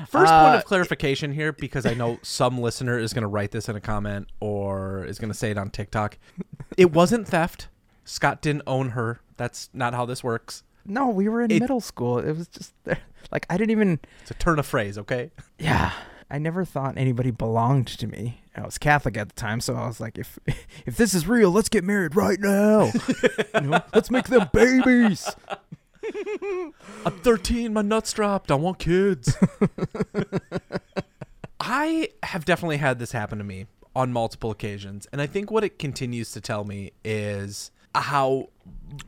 First 0.09 0.33
point 0.33 0.55
Uh, 0.55 0.59
of 0.59 0.64
clarification 0.64 1.33
here, 1.33 1.52
because 1.52 1.87
I 1.87 1.95
know 1.95 2.19
some 2.23 2.59
listener 2.61 2.99
is 2.99 3.12
going 3.12 3.23
to 3.23 3.29
write 3.29 3.52
this 3.52 3.69
in 3.69 3.76
a 3.76 3.81
comment 3.81 4.26
or 4.40 5.05
is 5.05 5.19
going 5.19 5.31
to 5.31 5.38
say 5.38 5.52
it 5.52 5.59
on 5.59 5.71
TikTok. 5.71 6.19
It 6.76 6.93
wasn't 6.93 7.29
theft. 7.29 7.69
Scott 8.04 8.42
didn't 8.42 8.62
own 8.66 8.90
her. 8.90 9.21
That's 9.37 9.69
not 9.73 9.95
how 9.95 10.04
this 10.07 10.23
works. 10.25 10.62
No, 10.85 11.09
we 11.09 11.28
were 11.28 11.42
in 11.42 11.50
It- 11.50 11.61
middle 11.61 11.80
school. 11.80 12.19
It 12.19 12.33
was 12.37 12.49
just 12.49 12.73
like 13.33 13.47
I 13.50 13.57
didn't 13.57 13.71
even. 13.71 14.00
It's 14.23 14.30
a 14.30 14.35
turn 14.35 14.59
of 14.59 14.66
phrase, 14.66 14.99
okay? 14.99 15.30
Yeah, 15.59 15.92
I 16.30 16.38
never 16.38 16.64
thought 16.64 16.97
anybody 16.97 17.30
belonged 17.30 17.87
to 17.88 18.07
me. 18.07 18.42
I 18.57 18.62
was 18.62 18.78
Catholic 18.78 19.16
at 19.16 19.28
the 19.28 19.35
time, 19.35 19.61
so 19.61 19.75
I 19.76 19.87
was 19.87 20.00
like, 20.00 20.19
if 20.19 20.38
if 20.87 20.97
this 20.97 21.14
is 21.14 21.26
real, 21.28 21.50
let's 21.50 21.69
get 21.69 21.85
married 21.85 22.16
right 22.16 22.40
now. 22.40 22.90
You 23.54 23.61
know, 23.69 23.83
let's 23.95 24.11
make 24.11 24.28
them 24.28 24.49
babies. 24.52 25.28
I'm 27.04 27.19
13, 27.19 27.73
my 27.75 27.83
nuts 27.83 28.12
dropped. 28.12 28.50
I 28.50 28.54
want 28.54 28.78
kids. 28.78 29.37
I 31.61 32.09
have 32.23 32.45
definitely 32.45 32.78
had 32.78 32.99
this 32.99 33.12
happen 33.12 33.38
to 33.38 33.45
me 33.45 33.66
on 33.95 34.12
multiple 34.12 34.50
occasions, 34.50 35.07
and 35.12 35.21
I 35.21 35.26
think 35.26 35.50
what 35.50 35.62
it 35.64 35.78
continues 35.78 36.33
to 36.33 36.40
tell 36.40 36.64
me 36.64 36.92
is 37.04 37.71
how 37.94 38.49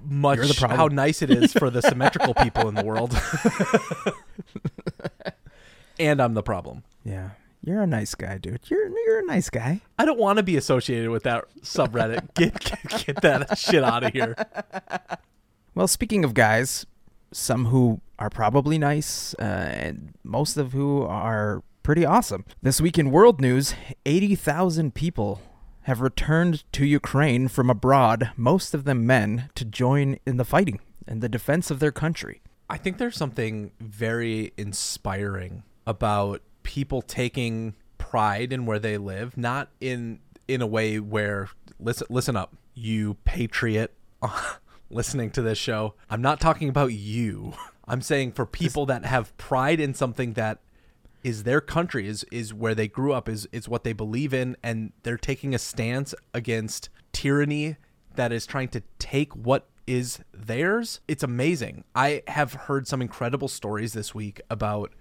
much 0.04 0.58
how 0.60 0.86
nice 0.88 1.22
it 1.22 1.30
is 1.30 1.52
for 1.52 1.70
the 1.70 1.82
symmetrical 1.82 2.34
people 2.34 2.68
in 2.68 2.74
the 2.74 2.84
world. 2.84 3.18
and 5.98 6.20
I'm 6.20 6.34
the 6.34 6.42
problem. 6.42 6.84
Yeah, 7.04 7.30
you're 7.62 7.82
a 7.82 7.86
nice 7.86 8.14
guy, 8.14 8.38
dude. 8.38 8.60
You're 8.66 8.88
you're 9.06 9.20
a 9.20 9.26
nice 9.26 9.50
guy. 9.50 9.80
I 9.98 10.04
don't 10.04 10.18
want 10.18 10.38
to 10.38 10.42
be 10.42 10.56
associated 10.56 11.10
with 11.10 11.24
that 11.24 11.44
subreddit. 11.62 12.34
Get 12.34 12.58
get, 12.60 13.06
get 13.06 13.22
that 13.22 13.58
shit 13.58 13.84
out 13.84 14.04
of 14.04 14.12
here. 14.12 14.36
Well, 15.74 15.88
speaking 15.88 16.24
of 16.24 16.34
guys, 16.34 16.86
some 17.32 17.66
who 17.66 18.00
are 18.18 18.30
probably 18.30 18.78
nice, 18.78 19.34
uh, 19.38 19.42
and 19.42 20.12
most 20.22 20.56
of 20.56 20.72
who 20.72 21.02
are 21.02 21.62
pretty 21.82 22.04
awesome. 22.04 22.44
This 22.60 22.80
week 22.80 22.98
in 22.98 23.10
world 23.10 23.40
news, 23.40 23.74
80,000 24.06 24.94
people 24.94 25.40
have 25.82 26.00
returned 26.00 26.64
to 26.72 26.86
Ukraine 26.86 27.48
from 27.48 27.70
abroad, 27.70 28.30
most 28.36 28.74
of 28.74 28.84
them 28.84 29.06
men, 29.06 29.50
to 29.54 29.64
join 29.64 30.18
in 30.26 30.36
the 30.36 30.44
fighting 30.44 30.80
and 31.06 31.20
the 31.20 31.28
defense 31.28 31.70
of 31.70 31.80
their 31.80 31.92
country. 31.92 32.40
I 32.70 32.78
think 32.78 32.98
there's 32.98 33.16
something 33.16 33.72
very 33.80 34.52
inspiring 34.56 35.64
about 35.86 36.42
people 36.62 37.02
taking 37.02 37.74
pride 37.98 38.52
in 38.52 38.66
where 38.66 38.78
they 38.78 38.96
live, 38.96 39.36
not 39.36 39.68
in 39.80 40.20
in 40.48 40.62
a 40.62 40.66
way 40.66 40.98
where 41.00 41.48
listen 41.78 42.06
listen 42.10 42.36
up, 42.36 42.54
you 42.74 43.14
patriot 43.24 43.94
listening 44.90 45.30
to 45.30 45.42
this 45.42 45.58
show. 45.58 45.94
I'm 46.08 46.22
not 46.22 46.40
talking 46.40 46.68
about 46.68 46.92
you. 46.92 47.54
I'm 47.88 48.00
saying 48.00 48.32
for 48.32 48.46
people 48.46 48.86
that 48.86 49.04
have 49.04 49.36
pride 49.36 49.80
in 49.80 49.92
something 49.92 50.34
that 50.34 50.60
is 51.22 51.44
their 51.44 51.60
country 51.60 52.06
is 52.08 52.24
is 52.30 52.52
where 52.52 52.74
they 52.74 52.88
grew 52.88 53.12
up 53.12 53.28
is 53.28 53.46
is 53.52 53.68
what 53.68 53.84
they 53.84 53.92
believe 53.92 54.34
in 54.34 54.56
and 54.62 54.92
they're 55.02 55.16
taking 55.16 55.54
a 55.54 55.58
stance 55.58 56.14
against 56.34 56.88
tyranny 57.12 57.76
that 58.14 58.32
is 58.32 58.46
trying 58.46 58.68
to 58.68 58.82
take 58.98 59.32
what 59.34 59.68
is 59.86 60.20
theirs. 60.32 61.00
It's 61.08 61.22
amazing. 61.22 61.84
I 61.94 62.22
have 62.28 62.52
heard 62.52 62.86
some 62.86 63.02
incredible 63.02 63.48
stories 63.48 63.92
this 63.92 64.14
week 64.14 64.40
about 64.48 64.92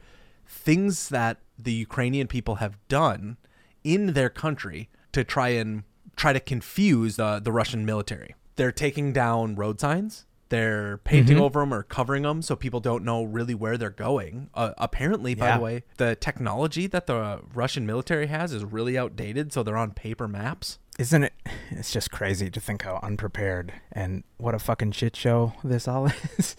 things 0.48 1.10
that 1.10 1.38
the 1.58 1.74
ukrainian 1.74 2.28
people 2.28 2.56
have 2.56 2.78
done 2.88 3.38
in 3.84 4.14
their 4.14 4.30
country 4.30 4.90
to 5.12 5.24
try 5.24 5.50
and 5.50 5.84
try 6.16 6.34
to 6.34 6.40
confuse 6.40 7.20
uh, 7.20 7.40
the 7.40 7.52
russian 7.52 7.86
military. 7.86 8.36
They're 8.56 8.72
taking 8.72 9.14
down 9.14 9.56
road 9.56 9.80
signs 9.80 10.26
they're 10.52 10.98
painting 11.00 11.40
over 11.40 11.62
them 11.62 11.74
or 11.74 11.82
covering 11.82 12.22
them 12.24 12.42
so 12.44 12.56
people 12.56 12.80
don't 12.80 13.04
know 13.04 13.24
really 13.24 13.56
where 13.56 13.78
they're 13.78 13.90
going. 13.90 14.50
Uh, 14.54 14.74
apparently, 14.78 15.34
by 15.34 15.48
Yeah. 15.48 15.58
the 15.58 15.64
way, 15.64 15.84
the 15.98 16.16
technology 16.16 16.86
that 16.88 17.08
the 17.08 17.42
Russian 17.54 17.86
military 17.88 18.28
has 18.28 18.54
is 18.54 18.64
really 18.64 18.98
outdated, 18.98 19.52
so 19.52 19.64
they're 19.64 19.78
on 19.78 19.92
paper 19.92 20.28
maps. 20.28 20.78
Isn't 21.00 21.24
it? 21.24 21.34
It's 21.72 21.92
just 21.92 22.12
crazy 22.12 22.50
to 22.52 22.60
think 22.60 22.84
how 22.84 23.00
unprepared 23.02 23.74
and 23.92 24.24
what 24.38 24.54
a 24.54 24.60
fucking 24.60 24.92
shit 24.92 25.16
show 25.16 25.54
this 25.64 25.88
all 25.88 26.06
is 26.38 26.56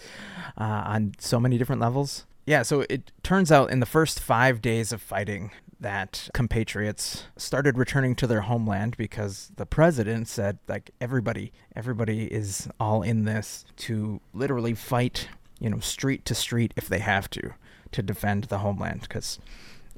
uh, 0.59 0.83
on 0.87 1.13
so 1.19 1.39
many 1.39 1.59
different 1.59 1.81
levels. 1.83 2.25
Yeah, 2.47 2.63
so 2.63 2.81
it 2.91 3.13
turns 3.23 3.53
out 3.53 3.71
in 3.71 3.79
the 3.79 3.87
first 3.87 4.19
five 4.19 4.61
days 4.61 4.91
of 4.91 5.01
fighting 5.01 5.53
that 5.83 6.29
compatriots 6.33 7.25
started 7.37 7.77
returning 7.77 8.15
to 8.15 8.27
their 8.27 8.43
homeland 8.43 8.97
because 8.97 9.51
the 9.57 9.67
president 9.67 10.29
said 10.29 10.59
like 10.69 10.91
everybody 11.01 11.53
everybody 11.77 12.25
is 12.25 12.69
all 12.81 13.03
in 13.03 13.25
this 13.25 13.65
to 13.77 14.21
literally 14.33 14.75
fight 14.75 15.29
you 15.59 15.71
know 15.71 15.79
street 15.79 16.25
to 16.25 16.35
street 16.35 16.73
if 16.77 16.89
they 16.89 16.99
have 16.99 17.29
to 17.31 17.53
to 17.93 18.03
defend 18.03 18.45
the 18.45 18.59
homeland. 18.59 19.03
Because 19.03 19.39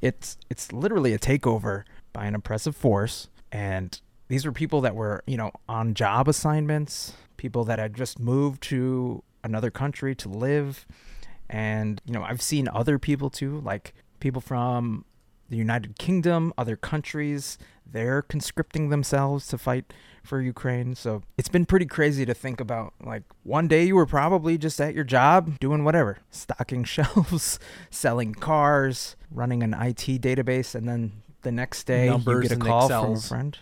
it's 0.02 0.36
it's 0.50 0.72
literally 0.72 1.14
a 1.14 1.18
takeover 1.18 1.84
by 2.12 2.26
an 2.26 2.34
oppressive 2.34 2.76
force. 2.76 3.28
And 3.50 4.00
these 4.28 4.44
were 4.44 4.52
people 4.52 4.80
that 4.82 4.94
were 4.94 5.22
you 5.26 5.36
know 5.36 5.52
on 5.68 5.94
job 5.94 6.28
assignments 6.28 7.14
people 7.36 7.64
that 7.64 7.78
had 7.78 7.94
just 7.94 8.18
moved 8.18 8.62
to 8.62 9.22
another 9.42 9.70
country 9.70 10.14
to 10.14 10.28
live. 10.28 10.86
And 11.48 12.00
you 12.06 12.12
know 12.12 12.22
i've 12.22 12.42
seen 12.42 12.68
other 12.68 12.98
people 12.98 13.28
too 13.28 13.60
like 13.60 13.94
people 14.18 14.40
from 14.40 15.04
the 15.48 15.56
united 15.56 15.98
kingdom 15.98 16.52
other 16.56 16.76
countries 16.76 17.58
they're 17.90 18.22
conscripting 18.22 18.88
themselves 18.88 19.46
to 19.48 19.58
fight 19.58 19.92
for 20.22 20.40
ukraine. 20.40 20.94
So 20.94 21.22
it's 21.36 21.48
been 21.48 21.66
pretty 21.66 21.86
crazy 21.86 22.24
to 22.24 22.34
think 22.34 22.60
about 22.60 22.94
like 23.02 23.22
one 23.42 23.68
day 23.68 23.84
you 23.84 23.94
were 23.94 24.06
probably 24.06 24.58
just 24.58 24.80
at 24.80 24.94
your 24.94 25.04
job 25.04 25.58
doing 25.60 25.84
whatever 25.84 26.18
stocking 26.30 26.84
shelves 26.84 27.58
selling 27.90 28.34
cars 28.34 29.16
running 29.30 29.62
an 29.62 29.74
it 29.74 29.96
database 30.20 30.74
and 30.74 30.88
then 30.88 31.12
the 31.42 31.52
next 31.52 31.84
day 31.84 32.08
Numbers 32.08 32.44
you 32.44 32.48
get 32.48 32.58
a 32.58 32.60
call 32.60 32.88
from 32.88 33.12
a 33.12 33.20
friend. 33.20 33.58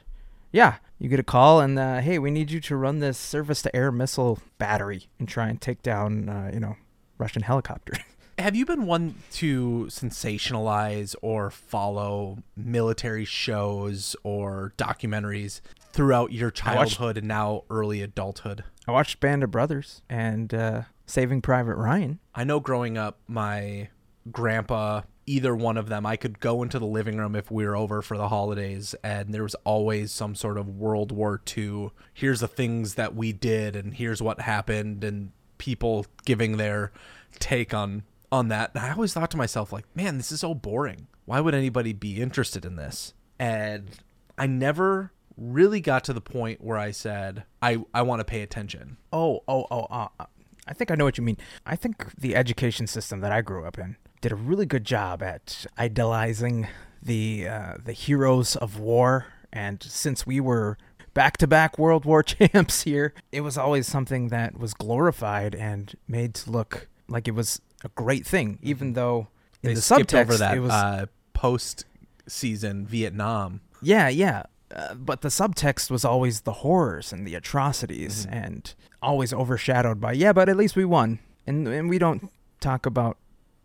Yeah, 0.53 0.77
you 0.99 1.09
get 1.09 1.19
a 1.19 1.25
call 1.25 1.61
and 1.61 1.79
uh, 1.79 2.01
hey, 2.01 2.19
we 2.19 2.31
need 2.31 2.51
you 2.51 2.61
to 2.61 2.77
run 2.77 3.01
this 3.01 3.19
surface-to-air 3.19 3.91
missile 3.91 4.39
battery 4.59 5.09
and 5.19 5.29
try 5.29 5.49
and 5.49 5.61
take 5.61 5.83
down, 5.83 6.29
uh, 6.29 6.51
you 6.53 6.61
know, 6.61 6.77
Russian 7.19 7.43
helicopter. 7.43 7.95
Have 8.43 8.57
you 8.57 8.67
been 8.67 8.87
one 8.87 9.15
to 9.35 9.87
sensationalize 9.89 11.15
or 11.23 11.49
follow 11.49 12.39
military 12.57 13.25
shows 13.25 14.17
or 14.25 14.73
documentaries 14.77 15.61
throughout 15.93 16.33
your 16.33 16.53
I 16.65 16.75
watched- 16.75 16.97
childhood 16.97 17.19
and 17.19 17.29
now 17.29 17.63
early 17.71 18.03
adulthood? 18.03 18.65
I 18.89 18.91
watched 18.91 19.21
Band 19.21 19.45
of 19.45 19.53
Brothers 19.53 20.03
and 20.11 20.53
uh, 20.53 20.83
Saving 21.07 21.41
Private 21.41 21.77
Ryan. 21.77 22.19
I 22.35 22.43
know 22.43 22.59
growing 22.59 22.99
up, 22.99 23.21
my 23.29 23.91
grandpa, 24.33 25.03
either 25.25 25.55
one 25.55 25.77
of 25.77 25.89
them, 25.89 26.05
I 26.05 26.17
could 26.17 26.41
go 26.41 26.65
into 26.65 26.81
the 26.81 26.87
living 26.87 27.19
room 27.19 27.37
if 27.37 27.49
we 27.49 27.65
were 27.65 27.77
over 27.77 28.03
for 28.03 28.17
the 28.17 28.27
holidays, 28.29 28.97
and 29.05 29.33
there 29.33 29.45
was 29.45 29.55
always 29.63 30.11
some 30.11 30.35
sort 30.35 30.59
of 30.59 30.67
World 30.69 31.13
War 31.13 31.41
II. 31.57 31.91
Here's 32.13 32.41
the 32.41 32.49
things 32.49 32.95
that 32.95 33.15
we 33.15 33.33
did, 33.33 33.77
and 33.77 33.95
here's 33.95 34.21
what 34.21 34.41
happened, 34.41 35.05
and 35.05 35.31
people 35.59 36.07
giving 36.25 36.57
their 36.57 36.91
take 37.39 37.73
on 37.73 38.03
on 38.33 38.49
that. 38.49 38.73
And 38.75 38.85
I 38.85 38.93
always 38.93 39.13
thought 39.13 39.31
to 39.33 39.37
myself, 39.37 39.73
like, 39.73 39.85
man, 39.95 40.17
this 40.17 40.33
is 40.33 40.41
so 40.41 40.55
boring. 40.55 41.07
Why 41.27 41.39
would 41.39 41.55
anybody 41.55 41.93
be 41.93 42.21
interested 42.21 42.65
in 42.65 42.77
this? 42.77 43.13
And 43.39 43.91
I 44.37 44.47
never 44.47 45.13
really 45.37 45.81
got 45.81 46.03
to 46.05 46.13
the 46.13 46.21
point 46.21 46.65
where 46.65 46.79
I 46.79 46.91
said, 46.91 47.45
I, 47.61 47.85
I 47.95 48.03
want 48.03 48.21
to 48.21 48.25
pay 48.25 48.43
attention. 48.43 48.97
Oh, 49.13 49.45
oh, 49.47 49.67
oh, 49.71 49.87
uh, 49.91 50.09
uh, 50.19 50.27
I 50.67 50.73
think 50.73 50.91
I 50.91 50.95
know 50.95 51.05
what 51.05 51.19
you 51.19 51.25
mean. 51.25 51.37
I 51.67 51.77
think 51.77 52.15
the 52.17 52.35
education 52.35 52.87
system 52.87 53.21
that 53.21 53.33
I 53.33 53.43
grew 53.43 53.65
up 53.65 53.79
in 53.79 53.97
did 54.21 54.33
a 54.33 54.37
really 54.37 54.67
good 54.67 54.85
job 54.85 55.23
at 55.23 55.67
idolizing 55.77 56.69
the 57.03 57.49
uh, 57.49 57.75
the 57.85 57.93
heroes 57.93 58.57
of 58.57 58.79
war. 58.79 59.27
And 59.53 59.83
since 59.83 60.25
we 60.25 60.39
were 60.41 60.79
back-to-back 61.15 61.79
World 61.79 62.05
War 62.05 62.23
champs 62.23 62.83
here, 62.83 63.13
it 63.33 63.41
was 63.41 63.59
always 63.59 63.87
something 63.87 64.29
that 64.29 64.59
was 64.59 64.73
glorified 64.73 65.55
and 65.55 65.93
made 66.07 66.35
to 66.35 66.51
look 66.51 66.89
like 67.09 67.29
it 67.29 67.35
was 67.35 67.61
a 67.85 67.89
great 67.91 68.27
thing, 68.27 68.59
even 68.63 68.93
though 68.95 69.29
in 69.63 69.69
they 69.71 69.75
the 69.75 69.81
skipped 69.83 70.11
subtext 70.13 70.21
over 70.21 70.37
that 70.39 70.57
it 70.57 70.61
was 70.61 70.71
uh, 70.73 71.07
post 71.35 71.85
season 72.27 72.87
Vietnam. 72.87 73.61
yeah, 73.83 74.09
yeah. 74.09 74.45
Uh, 74.75 74.95
but 74.95 75.21
the 75.21 75.29
subtext 75.29 75.91
was 75.91 76.03
always 76.03 76.43
the 76.43 76.53
horrors 76.53 77.13
and 77.13 77.27
the 77.27 77.35
atrocities 77.35 78.25
Mm-hmm. 78.27 78.35
and 78.35 78.75
always 79.03 79.33
overshadowed 79.35 80.01
by, 80.01 80.13
yeah, 80.13 80.33
but 80.33 80.49
at 80.49 80.57
least 80.57 80.77
we 80.77 80.85
won. 80.87 81.19
And, 81.47 81.69
and 81.69 81.91
we 81.91 81.99
don't 81.99 82.31
talk 82.61 82.87
about 82.87 83.19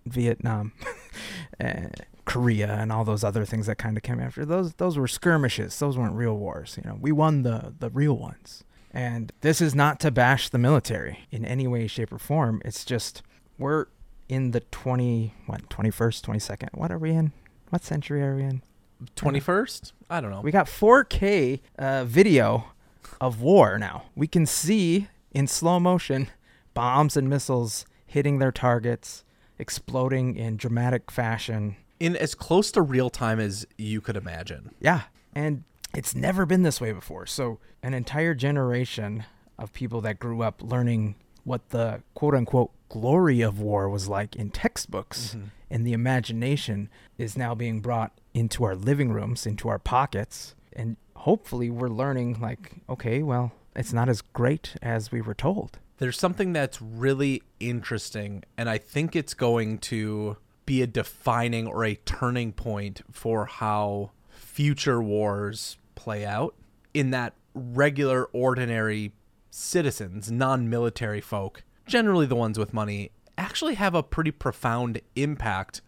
Vietnam, 0.06 0.74
uh, 1.64 1.88
Korea, 2.26 2.74
and 2.74 2.92
all 2.92 3.06
those 3.06 3.24
other 3.24 3.46
things 3.46 3.68
that 3.68 3.78
kind 3.78 3.96
of 3.96 4.04
came 4.04 4.20
after. 4.20 4.44
Those 4.46 4.74
those 4.74 4.98
were 4.98 5.08
skirmishes. 5.08 5.78
Those 5.80 5.98
weren't 5.98 6.16
real 6.16 6.36
wars. 6.36 6.78
You 6.84 6.90
know, 6.90 6.98
we 7.00 7.12
won 7.14 7.44
the, 7.44 7.74
the 7.80 7.90
real 7.90 8.18
ones. 8.18 8.64
And 8.92 9.32
this 9.42 9.62
is 9.62 9.76
not 9.76 10.00
to 10.02 10.12
bash 10.12 10.50
the 10.50 10.58
military 10.58 11.20
in 11.32 11.46
any 11.46 11.68
way, 11.68 11.88
shape, 11.88 12.12
or 12.12 12.18
form. 12.20 12.62
It's 12.66 12.84
just 12.84 13.22
we're 13.58 13.86
in 14.30 14.52
the 14.52 14.60
20, 14.60 15.34
what, 15.46 15.70
21st, 15.70 16.22
22nd. 16.22 16.70
What 16.74 16.92
are 16.92 16.98
we 16.98 17.12
in? 17.12 17.32
What 17.70 17.84
century 17.84 18.22
are 18.24 18.36
we 18.36 18.44
in? 18.44 18.62
21st? 19.16 19.92
I 20.10 20.22
don't 20.22 20.32
know. 20.32 20.42
We 20.42 20.52
got 20.52 20.68
4K 20.68 21.60
uh, 21.78 22.06
video 22.06 22.72
of 23.22 23.42
war 23.42 23.78
now. 23.78 24.06
We 24.16 24.28
can 24.28 24.46
see 24.46 25.08
in 25.32 25.48
slow 25.48 25.80
motion 25.80 26.30
bombs 26.74 27.18
and 27.18 27.30
missiles 27.30 27.86
hitting 28.06 28.40
their 28.40 28.52
targets, 28.52 29.24
exploding 29.58 30.36
in 30.36 30.58
dramatic 30.58 31.10
fashion. 31.12 31.76
in 32.00 32.16
as 32.16 32.36
close 32.36 32.72
to 32.72 32.82
real 32.82 33.10
time 33.10 33.40
as 33.40 33.66
you 33.78 34.02
could 34.02 34.16
imagine. 34.16 34.72
Yeah. 34.80 35.02
And 35.34 35.64
it's 35.96 36.16
never 36.16 36.46
been 36.46 36.64
this 36.64 36.80
way 36.80 36.92
before. 36.92 37.26
So, 37.26 37.60
an 37.82 37.94
entire 37.94 38.36
generation 38.36 39.26
of 39.58 39.74
people 39.74 40.02
that 40.02 40.20
grew 40.20 40.42
up 40.42 40.62
learning 40.62 41.16
what 41.44 41.70
the 41.70 42.02
quote 42.14 42.36
unquote 42.36 42.72
glory 42.90 43.42
of 43.42 43.60
war 43.60 43.90
was 43.90 44.08
like 44.08 44.36
in 44.36 44.50
textbooks. 44.50 45.36
Mm-hmm. 45.36 45.48
And 45.70 45.86
the 45.86 45.94
imagination 45.94 46.90
is 47.18 47.38
now 47.38 47.54
being 47.54 47.82
brought 47.82 48.20
into 48.34 48.64
our 48.64 48.76
living 48.76 49.12
rooms, 49.12 49.46
into 49.46 49.68
our 49.68 49.80
pockets. 49.80 50.56
And 50.72 50.96
hopefully 51.16 51.70
we're 51.70 51.90
learning, 51.90 52.40
like, 52.40 52.72
okay, 52.90 53.22
well, 53.22 53.52
it's 53.76 53.94
not 53.94 54.08
as 54.10 54.22
great 54.22 54.76
as 54.82 55.12
we 55.12 55.22
were 55.22 55.34
told. 55.34 55.80
There's 55.98 56.18
something 56.18 56.54
that's 56.54 56.82
really 56.82 57.42
interesting, 57.60 58.44
and 58.58 58.70
I 58.70 58.78
think 58.78 59.16
it's 59.16 59.34
going 59.34 59.80
to 59.80 60.38
be 60.66 60.82
a 60.82 60.88
defining 60.88 61.68
or 61.68 61.84
a 61.84 61.96
turning 61.96 62.52
point 62.54 63.02
for 63.12 63.46
how 63.46 64.12
future 64.30 65.02
wars 65.02 65.78
play 65.96 66.26
out. 66.26 66.56
In 66.94 67.10
that 67.12 67.34
regular, 67.54 68.26
ordinary 68.26 69.14
citizens, 69.50 70.32
non 70.32 70.70
military 70.70 71.22
folk, 71.22 71.64
generally 71.88 72.26
the 72.26 72.36
ones 72.36 72.60
with 72.60 72.74
money, 72.74 73.12
actually 73.38 73.76
have 73.76 73.96
a 73.96 74.04
pretty 74.04 74.32
profound 74.32 75.02
impact 75.16 75.82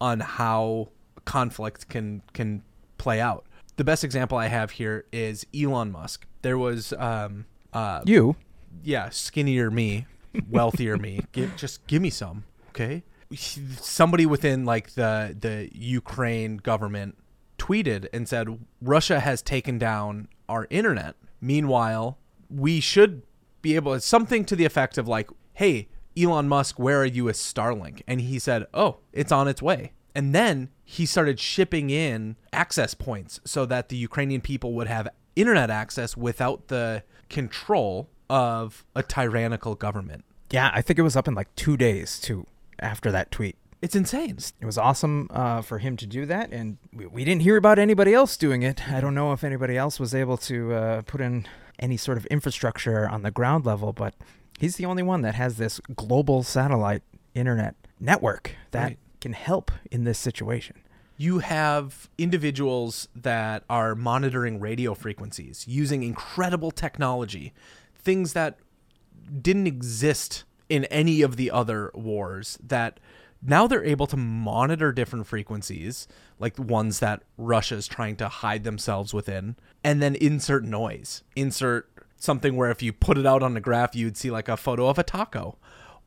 on 0.00 0.20
how 0.20 0.88
conflict 1.24 1.88
can 1.88 2.22
can 2.32 2.62
play 2.98 3.20
out. 3.20 3.46
The 3.76 3.84
best 3.84 4.04
example 4.04 4.38
I 4.38 4.48
have 4.48 4.72
here 4.72 5.04
is 5.12 5.46
Elon 5.54 5.92
Musk. 5.92 6.26
There 6.42 6.58
was 6.58 6.92
um 6.94 7.46
uh 7.72 8.02
You, 8.04 8.36
yeah, 8.82 9.10
skinnier 9.10 9.70
me, 9.70 10.06
wealthier 10.50 10.96
me. 10.96 11.20
Give, 11.32 11.54
just 11.56 11.86
give 11.86 12.02
me 12.02 12.10
some, 12.10 12.44
okay? 12.70 13.02
Somebody 13.34 14.26
within 14.26 14.64
like 14.64 14.90
the 14.94 15.36
the 15.38 15.70
Ukraine 15.72 16.58
government 16.58 17.16
tweeted 17.58 18.06
and 18.12 18.28
said 18.28 18.58
Russia 18.82 19.20
has 19.20 19.42
taken 19.42 19.78
down 19.78 20.28
our 20.48 20.66
internet. 20.70 21.14
Meanwhile, 21.40 22.18
we 22.50 22.80
should 22.80 23.22
be 23.62 23.74
able 23.74 23.98
something 24.00 24.44
to 24.44 24.54
the 24.54 24.64
effect 24.64 24.98
of 24.98 25.08
like, 25.08 25.30
"Hey, 25.54 25.88
Elon 26.16 26.48
Musk, 26.48 26.78
where 26.78 27.00
are 27.00 27.04
you 27.06 27.24
with 27.24 27.36
Starlink?" 27.36 28.02
And 28.06 28.20
he 28.20 28.38
said, 28.38 28.66
"Oh, 28.74 28.98
it's 29.12 29.32
on 29.32 29.48
its 29.48 29.62
way." 29.62 29.92
And 30.14 30.34
then 30.34 30.68
he 30.84 31.06
started 31.06 31.40
shipping 31.40 31.90
in 31.90 32.36
access 32.52 32.94
points 32.94 33.40
so 33.44 33.66
that 33.66 33.88
the 33.88 33.96
Ukrainian 33.96 34.40
people 34.40 34.72
would 34.74 34.86
have 34.86 35.08
internet 35.34 35.70
access 35.70 36.16
without 36.16 36.68
the 36.68 37.02
control 37.28 38.08
of 38.30 38.84
a 38.94 39.02
tyrannical 39.02 39.74
government. 39.74 40.24
yeah, 40.50 40.70
I 40.72 40.82
think 40.82 40.98
it 40.98 41.02
was 41.02 41.16
up 41.16 41.26
in 41.26 41.34
like 41.34 41.52
two 41.56 41.76
days 41.76 42.20
too 42.20 42.46
after 42.78 43.10
that 43.10 43.30
tweet. 43.32 43.56
It's 43.82 43.96
insane. 43.96 44.38
It 44.60 44.64
was 44.64 44.78
awesome 44.78 45.28
uh, 45.30 45.60
for 45.60 45.78
him 45.78 45.96
to 45.98 46.06
do 46.06 46.24
that, 46.26 46.52
and 46.52 46.78
we, 46.92 47.06
we 47.06 47.24
didn't 47.24 47.42
hear 47.42 47.56
about 47.56 47.78
anybody 47.78 48.14
else 48.14 48.36
doing 48.36 48.62
it. 48.62 48.88
I 48.90 49.00
don't 49.00 49.14
know 49.14 49.32
if 49.32 49.44
anybody 49.44 49.76
else 49.76 50.00
was 50.00 50.14
able 50.14 50.36
to 50.38 50.72
uh, 50.72 51.02
put 51.02 51.20
in 51.20 51.46
any 51.78 51.96
sort 51.96 52.16
of 52.16 52.24
infrastructure 52.26 53.08
on 53.08 53.22
the 53.22 53.30
ground 53.30 53.66
level, 53.66 53.92
but 53.92 54.14
he's 54.58 54.76
the 54.76 54.84
only 54.86 55.02
one 55.02 55.22
that 55.22 55.34
has 55.34 55.56
this 55.56 55.80
global 55.94 56.42
satellite 56.42 57.02
internet 57.34 57.74
network 58.00 58.52
that 58.70 58.82
Right. 58.84 58.98
can 59.20 59.32
help 59.32 59.70
in 59.90 60.04
this 60.04 60.18
situation. 60.18 60.76
You 61.16 61.38
have 61.38 62.08
individuals 62.18 63.08
that 63.14 63.62
are 63.70 63.94
monitoring 63.94 64.58
radio 64.60 64.94
frequencies 64.94 65.64
using 65.68 66.02
incredible 66.02 66.70
technology, 66.72 67.52
things 67.94 68.32
that 68.32 68.58
didn't 69.40 69.66
exist 69.68 70.44
in 70.68 70.84
any 70.86 71.22
of 71.22 71.36
the 71.36 71.50
other 71.50 71.90
wars 71.94 72.58
that 72.62 72.98
now 73.46 73.66
they're 73.66 73.84
able 73.84 74.06
to 74.06 74.16
monitor 74.16 74.90
different 74.90 75.26
frequencies 75.26 76.08
like 76.38 76.54
the 76.54 76.62
ones 76.62 76.98
that 77.00 77.22
Russia's 77.36 77.86
trying 77.86 78.16
to 78.16 78.28
hide 78.28 78.64
themselves 78.64 79.12
within 79.14 79.56
and 79.84 80.02
then 80.02 80.14
insert 80.16 80.64
noise 80.64 81.22
insert 81.36 81.88
something 82.16 82.56
where 82.56 82.70
if 82.70 82.82
you 82.82 82.92
put 82.92 83.18
it 83.18 83.26
out 83.26 83.42
on 83.42 83.56
a 83.56 83.60
graph 83.60 83.94
you'd 83.94 84.16
see 84.16 84.30
like 84.30 84.48
a 84.48 84.56
photo 84.56 84.88
of 84.88 84.98
a 84.98 85.02
taco 85.02 85.56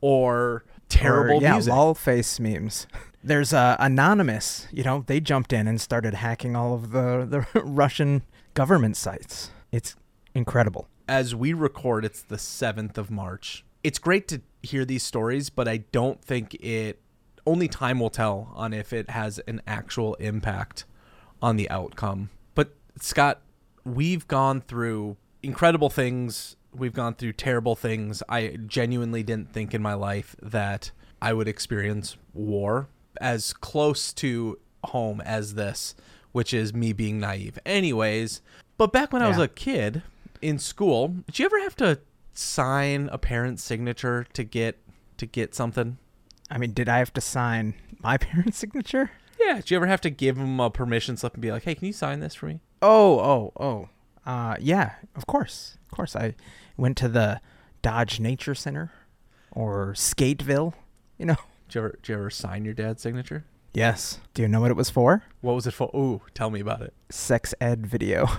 or 0.00 0.64
terrible 0.88 1.38
or, 1.38 1.42
yeah, 1.42 1.52
music 1.52 1.72
lol 1.72 1.94
face 1.94 2.38
memes. 2.40 2.86
There's 3.22 3.52
uh, 3.52 3.76
anonymous. 3.80 4.68
You 4.70 4.84
know, 4.84 5.04
they 5.06 5.20
jumped 5.20 5.52
in 5.52 5.66
and 5.66 5.80
started 5.80 6.14
hacking 6.14 6.54
all 6.56 6.74
of 6.74 6.92
the 6.92 7.26
the 7.54 7.60
Russian 7.62 8.22
government 8.54 8.96
sites. 8.96 9.50
It's 9.72 9.96
incredible. 10.34 10.88
as 11.08 11.34
we 11.34 11.52
record, 11.52 12.04
it's 12.04 12.22
the 12.22 12.36
7th 12.36 12.96
of 12.98 13.10
March. 13.10 13.64
It's 13.82 13.98
great 13.98 14.28
to 14.28 14.42
hear 14.62 14.84
these 14.84 15.02
stories, 15.02 15.50
but 15.50 15.66
I 15.68 15.78
don't 15.92 16.22
think 16.22 16.54
it, 16.54 17.00
only 17.46 17.68
time 17.68 18.00
will 18.00 18.10
tell 18.10 18.52
on 18.54 18.72
if 18.72 18.92
it 18.92 19.10
has 19.10 19.38
an 19.40 19.62
actual 19.66 20.14
impact 20.16 20.84
on 21.40 21.56
the 21.56 21.68
outcome. 21.70 22.30
But 22.54 22.74
Scott, 23.00 23.40
we've 23.84 24.26
gone 24.28 24.60
through 24.60 25.16
incredible 25.42 25.90
things. 25.90 26.56
We've 26.74 26.92
gone 26.92 27.14
through 27.14 27.32
terrible 27.34 27.74
things. 27.76 28.22
I 28.28 28.58
genuinely 28.66 29.22
didn't 29.22 29.52
think 29.52 29.74
in 29.74 29.82
my 29.82 29.94
life 29.94 30.36
that 30.42 30.90
I 31.20 31.32
would 31.32 31.48
experience 31.48 32.16
war 32.34 32.88
as 33.20 33.52
close 33.52 34.12
to 34.14 34.58
home 34.84 35.20
as 35.22 35.54
this, 35.54 35.94
which 36.32 36.54
is 36.54 36.72
me 36.72 36.92
being 36.92 37.18
naive. 37.18 37.58
Anyways, 37.66 38.42
but 38.76 38.92
back 38.92 39.12
when 39.12 39.22
I 39.22 39.28
was 39.28 39.38
a 39.38 39.48
kid 39.48 40.02
in 40.40 40.58
school, 40.58 41.08
did 41.26 41.38
you 41.38 41.46
ever 41.46 41.60
have 41.60 41.76
to 41.76 41.98
sign 42.32 43.08
a 43.10 43.18
parent's 43.18 43.62
signature 43.62 44.26
to 44.32 44.44
get 44.44 44.78
to 45.16 45.26
get 45.26 45.54
something? 45.54 45.98
I 46.50 46.58
mean, 46.58 46.72
did 46.72 46.88
I 46.88 46.98
have 46.98 47.12
to 47.14 47.20
sign 47.20 47.74
my 48.00 48.16
parents' 48.18 48.58
signature? 48.58 49.10
Yeah, 49.40 49.56
did 49.56 49.70
you 49.70 49.76
ever 49.76 49.86
have 49.86 50.00
to 50.02 50.10
give 50.10 50.36
them 50.36 50.60
a 50.60 50.70
permission 50.70 51.16
slip 51.16 51.34
and 51.34 51.42
be 51.42 51.50
like, 51.50 51.64
"Hey, 51.64 51.74
can 51.74 51.86
you 51.86 51.92
sign 51.92 52.20
this 52.20 52.34
for 52.34 52.46
me?" 52.46 52.60
Oh, 52.82 53.18
oh, 53.18 53.52
oh. 53.58 53.88
Uh, 54.28 54.56
yeah, 54.60 54.96
of 55.16 55.26
course, 55.26 55.78
of 55.86 55.90
course. 55.90 56.14
I 56.14 56.34
went 56.76 56.98
to 56.98 57.08
the 57.08 57.40
Dodge 57.80 58.20
Nature 58.20 58.54
Center 58.54 58.92
or 59.50 59.94
Skateville. 59.94 60.74
You 61.16 61.24
know. 61.26 61.36
Did 61.68 61.74
you 61.74 61.80
ever, 61.80 61.98
did 62.02 62.08
you 62.08 62.14
ever 62.14 62.30
sign 62.30 62.64
your 62.64 62.72
dad's 62.72 63.02
signature? 63.02 63.44
Yes. 63.74 64.20
Do 64.32 64.40
you 64.40 64.48
know 64.48 64.62
what 64.62 64.70
it 64.70 64.76
was 64.76 64.88
for? 64.88 65.22
What 65.42 65.54
was 65.54 65.66
it 65.66 65.74
for? 65.74 65.90
Ooh, 65.94 66.22
tell 66.32 66.48
me 66.48 66.60
about 66.60 66.80
it. 66.80 66.94
Sex 67.10 67.54
ed 67.60 67.86
video. 67.86 68.26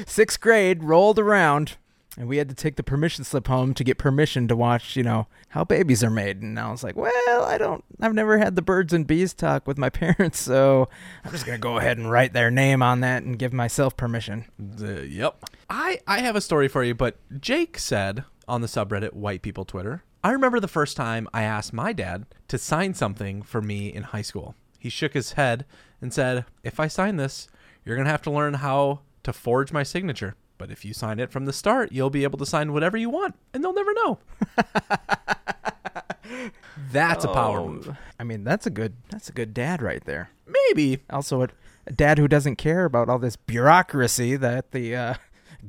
Sixth 0.06 0.40
grade 0.40 0.84
rolled 0.84 1.18
around, 1.18 1.78
and 2.16 2.28
we 2.28 2.36
had 2.36 2.48
to 2.48 2.54
take 2.54 2.76
the 2.76 2.82
permission 2.82 3.24
slip 3.24 3.46
home 3.46 3.74
to 3.74 3.84
get 3.84 3.98
permission 3.98 4.46
to 4.48 4.56
watch, 4.56 4.96
you 4.96 5.02
know, 5.02 5.26
how 5.48 5.64
babies 5.64 6.04
are 6.04 6.10
made. 6.10 6.42
And 6.42 6.58
I 6.58 6.70
was 6.70 6.84
like, 6.84 6.96
well, 6.96 7.44
I 7.44 7.56
don't, 7.58 7.84
I've 8.00 8.14
never 8.14 8.38
had 8.38 8.54
the 8.54 8.62
birds 8.62 8.92
and 8.92 9.06
bees 9.06 9.32
talk 9.32 9.66
with 9.66 9.78
my 9.78 9.88
parents, 9.90 10.38
so 10.40 10.88
I'm 11.24 11.32
just 11.32 11.46
gonna 11.46 11.58
go 11.58 11.78
ahead 11.78 11.98
and 11.98 12.10
write 12.10 12.32
their 12.32 12.50
name 12.50 12.82
on 12.82 13.00
that 13.00 13.22
and 13.22 13.38
give 13.38 13.52
myself 13.52 13.96
permission. 13.96 14.44
The- 14.58 15.06
yep. 15.06 15.44
I 15.70 16.00
I 16.06 16.20
have 16.20 16.36
a 16.36 16.40
story 16.40 16.68
for 16.68 16.84
you, 16.84 16.94
but 16.94 17.16
Jake 17.40 17.78
said 17.78 18.24
on 18.46 18.60
the 18.60 18.66
subreddit 18.66 19.14
White 19.14 19.42
People 19.42 19.64
Twitter, 19.64 20.04
I 20.22 20.32
remember 20.32 20.60
the 20.60 20.68
first 20.68 20.96
time 20.96 21.28
I 21.32 21.42
asked 21.42 21.72
my 21.72 21.92
dad 21.92 22.26
to 22.48 22.58
sign 22.58 22.94
something 22.94 23.42
for 23.42 23.62
me 23.62 23.88
in 23.88 24.02
high 24.02 24.22
school. 24.22 24.54
He 24.78 24.88
shook 24.88 25.14
his 25.14 25.32
head 25.32 25.64
and 26.00 26.12
said, 26.12 26.44
"If 26.62 26.78
I 26.78 26.88
sign 26.88 27.16
this, 27.16 27.48
you're 27.84 27.96
going 27.96 28.06
to 28.06 28.10
have 28.12 28.22
to 28.22 28.30
learn 28.30 28.54
how 28.54 29.00
to 29.22 29.32
forge 29.32 29.72
my 29.72 29.82
signature. 29.82 30.34
But 30.62 30.70
if 30.70 30.84
you 30.84 30.94
sign 30.94 31.18
it 31.18 31.32
from 31.32 31.44
the 31.46 31.52
start, 31.52 31.90
you'll 31.90 32.08
be 32.08 32.22
able 32.22 32.38
to 32.38 32.46
sign 32.46 32.72
whatever 32.72 32.96
you 32.96 33.10
want, 33.10 33.34
and 33.52 33.64
they'll 33.64 33.74
never 33.74 33.92
know." 33.94 34.20
That's 36.92 37.24
a 37.24 37.28
power 37.28 37.58
Oh, 37.58 37.68
move. 37.68 37.96
I 38.20 38.24
mean, 38.24 38.44
that's 38.44 38.64
a 38.66 38.70
good, 38.70 38.94
that's 39.10 39.28
a 39.28 39.32
good 39.32 39.52
dad 39.52 39.82
right 39.82 40.02
there. 40.04 40.30
Maybe. 40.46 41.00
Also, 41.10 41.42
a, 41.42 41.48
a 41.86 41.92
dad 41.92 42.18
who 42.18 42.28
doesn't 42.28 42.56
care 42.56 42.84
about 42.84 43.08
all 43.08 43.18
this 43.18 43.34
bureaucracy 43.34 44.36
that 44.36 44.70
the 44.70 44.94
uh, 44.94 45.14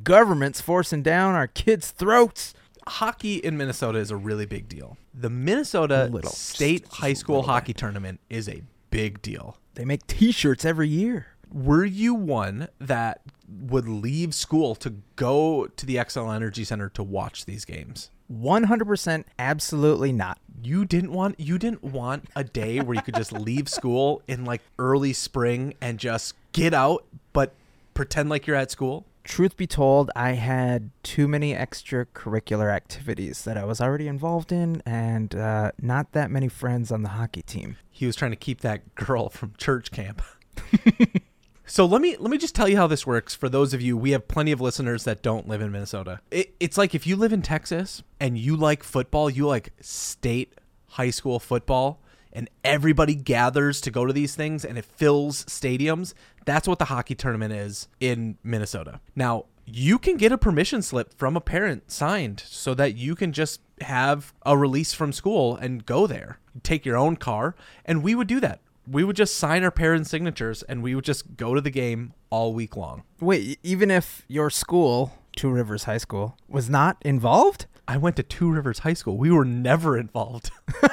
government's 0.03 0.61
forcing 0.61 1.01
down 1.01 1.33
our 1.33 1.47
kids' 1.47 1.89
throats. 1.91 2.53
hockey 2.87 3.37
in 3.37 3.57
Minnesota 3.57 3.97
is 3.97 4.11
a 4.11 4.15
really 4.15 4.45
big 4.45 4.69
deal. 4.69 4.95
The 5.13 5.29
Minnesota 5.31 6.07
Little. 6.11 6.31
State 6.31 6.83
Just- 6.83 6.95
High 6.97 7.09
just 7.11 7.21
School 7.21 7.41
Hockey 7.43 7.73
Tournament 7.73 8.19
is 8.29 8.47
a 8.47 8.61
big 8.91 9.21
deal. 9.23 9.57
They 9.73 9.85
make 9.85 10.05
T-shirts 10.05 10.63
every 10.65 10.87
year. 10.87 11.27
Were 11.51 11.85
you 11.85 12.13
one 12.13 12.67
that 12.79 13.21
would 13.61 13.87
leave 13.87 14.33
school 14.33 14.75
to 14.75 14.95
go 15.15 15.67
to 15.67 15.85
the 15.85 15.95
Xcel 15.95 16.33
Energy 16.33 16.63
Center 16.63 16.89
to 16.89 17.03
watch 17.03 17.45
these 17.45 17.65
games? 17.65 18.09
One 18.27 18.63
hundred 18.63 18.85
percent, 18.85 19.27
absolutely 19.37 20.11
not. 20.11 20.39
You 20.63 20.85
didn't 20.85 21.11
want 21.11 21.39
you 21.39 21.57
didn't 21.57 21.83
want 21.83 22.25
a 22.35 22.43
day 22.43 22.79
where 22.79 22.95
you 22.95 23.01
could 23.01 23.15
just 23.15 23.31
leave 23.49 23.67
school 23.69 24.21
in 24.27 24.45
like 24.45 24.61
early 24.79 25.13
spring 25.13 25.73
and 25.81 25.99
just 25.99 26.33
get 26.53 26.73
out 26.73 27.05
but 27.33 27.53
pretend 27.93 28.29
like 28.29 28.47
you're 28.47 28.55
at 28.55 28.71
school? 28.71 29.05
Truth 29.23 29.55
be 29.55 29.67
told, 29.67 30.11
I 30.17 30.31
had 30.31 30.89
too 31.01 31.29
many 31.29 31.53
extracurricular 31.53 32.69
activities 32.73 33.43
that 33.45 33.57
I 33.57 33.63
was 33.63 33.79
already 33.79 34.07
involved 34.09 34.51
in, 34.51 34.83
and 34.85 35.33
uh, 35.33 35.71
not 35.81 36.11
that 36.11 36.29
many 36.29 36.49
friends 36.49 36.91
on 36.91 37.03
the 37.03 37.09
hockey 37.09 37.41
team. 37.41 37.77
he 37.89 38.05
was 38.05 38.17
trying 38.17 38.31
to 38.31 38.37
keep 38.37 38.59
that 38.61 38.95
girl 38.95 39.29
from 39.29 39.53
church 39.57 39.91
camp. 39.91 40.21
so 41.73 41.87
let 41.87 42.03
me 42.03 42.15
let 42.17 42.29
me 42.29 42.37
just 42.37 42.53
tell 42.53 42.69
you 42.69 42.77
how 42.77 42.85
this 42.85 43.07
works 43.07 43.33
for 43.33 43.49
those 43.49 43.73
of 43.73 43.81
you 43.81 43.97
we 43.97 44.11
have 44.11 44.27
plenty 44.27 44.51
of 44.51 44.61
listeners 44.61 45.05
that 45.05 45.23
don't 45.23 45.47
live 45.47 45.59
in 45.59 45.71
Minnesota. 45.71 46.19
It, 46.29 46.53
it's 46.59 46.77
like 46.77 46.93
if 46.93 47.07
you 47.07 47.15
live 47.15 47.33
in 47.33 47.41
Texas 47.41 48.03
and 48.19 48.37
you 48.37 48.55
like 48.55 48.83
football, 48.83 49.27
you 49.27 49.47
like 49.47 49.73
state 49.81 50.53
high 50.89 51.09
school 51.09 51.39
football 51.39 51.99
and 52.31 52.47
everybody 52.63 53.15
gathers 53.15 53.81
to 53.81 53.89
go 53.89 54.05
to 54.05 54.13
these 54.13 54.35
things 54.35 54.63
and 54.63 54.77
it 54.77 54.85
fills 54.85 55.45
stadiums. 55.45 56.13
That's 56.45 56.67
what 56.67 56.77
the 56.77 56.85
hockey 56.85 57.15
tournament 57.15 57.53
is 57.53 57.87
in 57.99 58.37
Minnesota. 58.43 59.01
Now, 59.15 59.45
you 59.65 59.97
can 59.97 60.17
get 60.17 60.31
a 60.31 60.37
permission 60.37 60.83
slip 60.83 61.11
from 61.17 61.35
a 61.35 61.41
parent 61.41 61.89
signed 61.91 62.43
so 62.45 62.75
that 62.75 62.97
you 62.97 63.15
can 63.15 63.33
just 63.33 63.61
have 63.81 64.31
a 64.45 64.55
release 64.55 64.93
from 64.93 65.11
school 65.11 65.55
and 65.55 65.87
go 65.87 66.05
there. 66.05 66.37
Take 66.61 66.85
your 66.85 66.97
own 66.97 67.15
car, 67.15 67.55
and 67.83 68.03
we 68.03 68.13
would 68.13 68.27
do 68.27 68.39
that. 68.41 68.59
We 68.85 69.03
would 69.03 69.15
just 69.15 69.35
sign 69.37 69.63
our 69.63 69.71
parents' 69.71 70.09
signatures 70.09 70.61
and 70.63 70.83
we 70.83 70.93
would 70.95 71.05
just 71.05 71.37
go 71.37 71.53
to 71.53 71.61
the 71.61 71.69
game 71.69 72.13
all 72.29 72.53
week 72.53 72.75
long. 72.75 73.03
Wait, 73.21 73.59
even 73.63 73.89
if 73.89 74.25
your 74.27 74.49
school, 74.49 75.13
Two 75.35 75.49
Rivers 75.49 75.85
High 75.85 75.97
School, 75.99 76.37
was 76.49 76.69
not 76.69 76.97
involved? 77.01 77.65
I 77.87 77.97
went 77.97 78.15
to 78.17 78.23
Two 78.23 78.51
Rivers 78.51 78.79
High 78.79 78.93
School. 78.93 79.17
We 79.17 79.31
were 79.31 79.45
never 79.45 79.97
involved. 79.97 80.51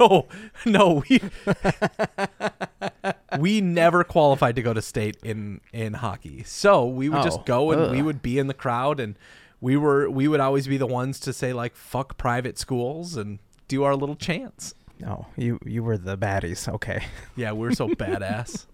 no, 0.00 0.26
no, 0.64 1.02
we 1.08 1.20
we 3.38 3.60
never 3.60 4.04
qualified 4.04 4.56
to 4.56 4.62
go 4.62 4.72
to 4.72 4.82
state 4.82 5.16
in 5.22 5.60
in 5.72 5.94
hockey. 5.94 6.42
So 6.44 6.86
we 6.86 7.08
would 7.08 7.20
Oh, 7.20 7.24
just 7.24 7.44
go 7.46 7.72
and 7.72 7.90
we 7.90 8.02
would 8.02 8.22
be 8.22 8.38
in 8.38 8.46
the 8.46 8.54
crowd 8.54 9.00
and 9.00 9.16
we 9.60 9.76
were 9.76 10.08
we 10.10 10.28
would 10.28 10.40
always 10.40 10.66
be 10.68 10.76
the 10.76 10.86
ones 10.86 11.18
to 11.20 11.32
say 11.32 11.52
like 11.52 11.74
fuck 11.76 12.16
private 12.16 12.58
schools 12.58 13.16
and 13.16 13.38
do 13.68 13.82
our 13.84 13.96
little 13.96 14.16
chants. 14.16 14.74
No, 15.00 15.26
you 15.36 15.58
you 15.64 15.82
were 15.82 15.98
the 15.98 16.16
baddies. 16.16 16.68
Okay. 16.68 17.04
Yeah, 17.36 17.52
we're 17.52 17.72
so 17.72 17.88
badass. 18.02 18.66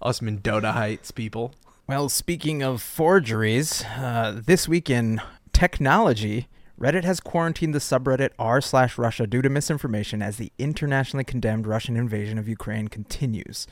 Us 0.00 0.22
Mendota 0.22 0.72
Heights 0.72 1.10
people. 1.10 1.54
Well, 1.86 2.08
speaking 2.08 2.62
of 2.62 2.82
forgeries, 2.82 3.84
uh, 3.96 4.40
this 4.44 4.68
week 4.68 4.90
in 4.90 5.20
technology, 5.52 6.48
Reddit 6.80 7.02
has 7.02 7.18
quarantined 7.18 7.74
the 7.74 7.80
subreddit 7.80 8.30
r 8.38 8.60
slash 8.60 8.98
Russia 8.98 9.26
due 9.26 9.42
to 9.42 9.48
misinformation 9.48 10.22
as 10.22 10.36
the 10.36 10.52
internationally 10.58 11.24
condemned 11.24 11.66
Russian 11.66 11.96
invasion 11.96 12.38
of 12.38 12.48
Ukraine 12.48 12.86
continues. 12.86 13.66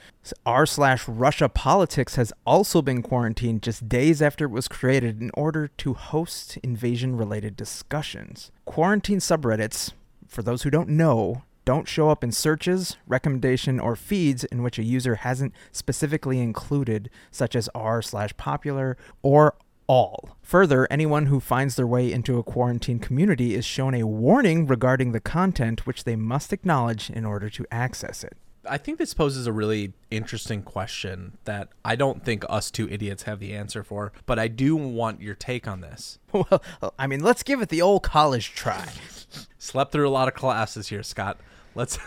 R 0.45 0.66
slash 0.66 1.07
Russia 1.07 1.49
politics 1.49 2.16
has 2.16 2.33
also 2.45 2.83
been 2.83 3.03
quarantined 3.03 3.62
just 3.62 3.88
days 3.88 4.21
after 4.21 4.47
it 4.47 4.51
was 4.51 4.66
created 4.66 5.21
in 5.23 5.31
order 5.35 5.69
to 5.69 5.95
host 5.95 6.57
invasion 6.64 7.16
related 7.16 7.55
discussions. 7.55 8.51
Quarantine 8.64 9.21
subreddits, 9.21 9.92
for 10.29 10.43
those 10.43 10.62
who 10.62 10.71
don't 10.71 10.89
know, 10.89 11.43
don't 11.65 11.89
show 11.89 12.11
up 12.11 12.23
in 12.23 12.31
searches, 12.31 12.97
recommendation, 13.07 13.81
or 13.81 13.97
feeds 13.97 14.45
in 14.45 14.62
which 14.62 14.79
a 14.79 14.85
user 14.85 15.17
hasn't 15.17 15.53
specifically 15.73 16.39
included, 16.41 17.11
such 17.31 17.57
as 17.57 17.69
r 17.75 18.01
slash 18.01 18.37
popular 18.37 18.97
or 19.23 19.57
all. 19.89 20.37
Further, 20.43 20.87
anyone 20.91 21.27
who 21.27 21.41
finds 21.41 21.77
their 21.77 21.87
way 21.87 22.12
into 22.12 22.39
a 22.39 22.45
quarantine 22.45 22.99
community 22.99 23.55
is 23.55 23.65
shown 23.65 23.95
a 23.95 24.07
warning 24.07 24.67
regarding 24.67 25.12
the 25.12 25.21
content 25.21 25.87
which 25.87 26.05
they 26.05 26.17
must 26.17 26.53
acknowledge 26.53 27.11
in 27.11 27.25
order 27.25 27.51
to 27.51 27.67
access 27.71 28.23
it. 28.23 28.37
I 28.69 28.79
think 28.79 28.99
this 28.99 29.15
poses 29.15 29.47
a 29.47 29.53
really 29.53 29.93
interesting 30.11 30.63
question 30.63 31.39
that 31.45 31.69
I 31.85 31.97
don't 31.97 32.25
think 32.25 32.45
us 32.49 32.71
two 32.71 32.89
idiots 32.89 33.25
have 33.25 33.41
the 33.41 33.55
answer 33.55 33.83
for, 33.83 34.13
but 34.27 34.39
I 34.39 34.49
do 34.49 34.77
want 34.77 35.21
your 35.21 35.35
take 35.35 35.67
on 35.69 35.81
this. 35.81 36.19
Well, 36.37 36.63
I 36.99 37.07
mean, 37.07 37.21
let's 37.21 37.43
give 37.43 37.63
it 37.63 37.71
the 37.71 37.81
old 37.81 38.03
college 38.03 38.53
try. 38.53 38.91
Slept 39.59 39.91
through 39.91 40.07
a 40.07 40.11
lot 40.11 40.29
of 40.29 40.35
classes 40.35 40.89
here, 40.89 41.03
Scott. 41.03 41.39
Let's. 41.75 41.99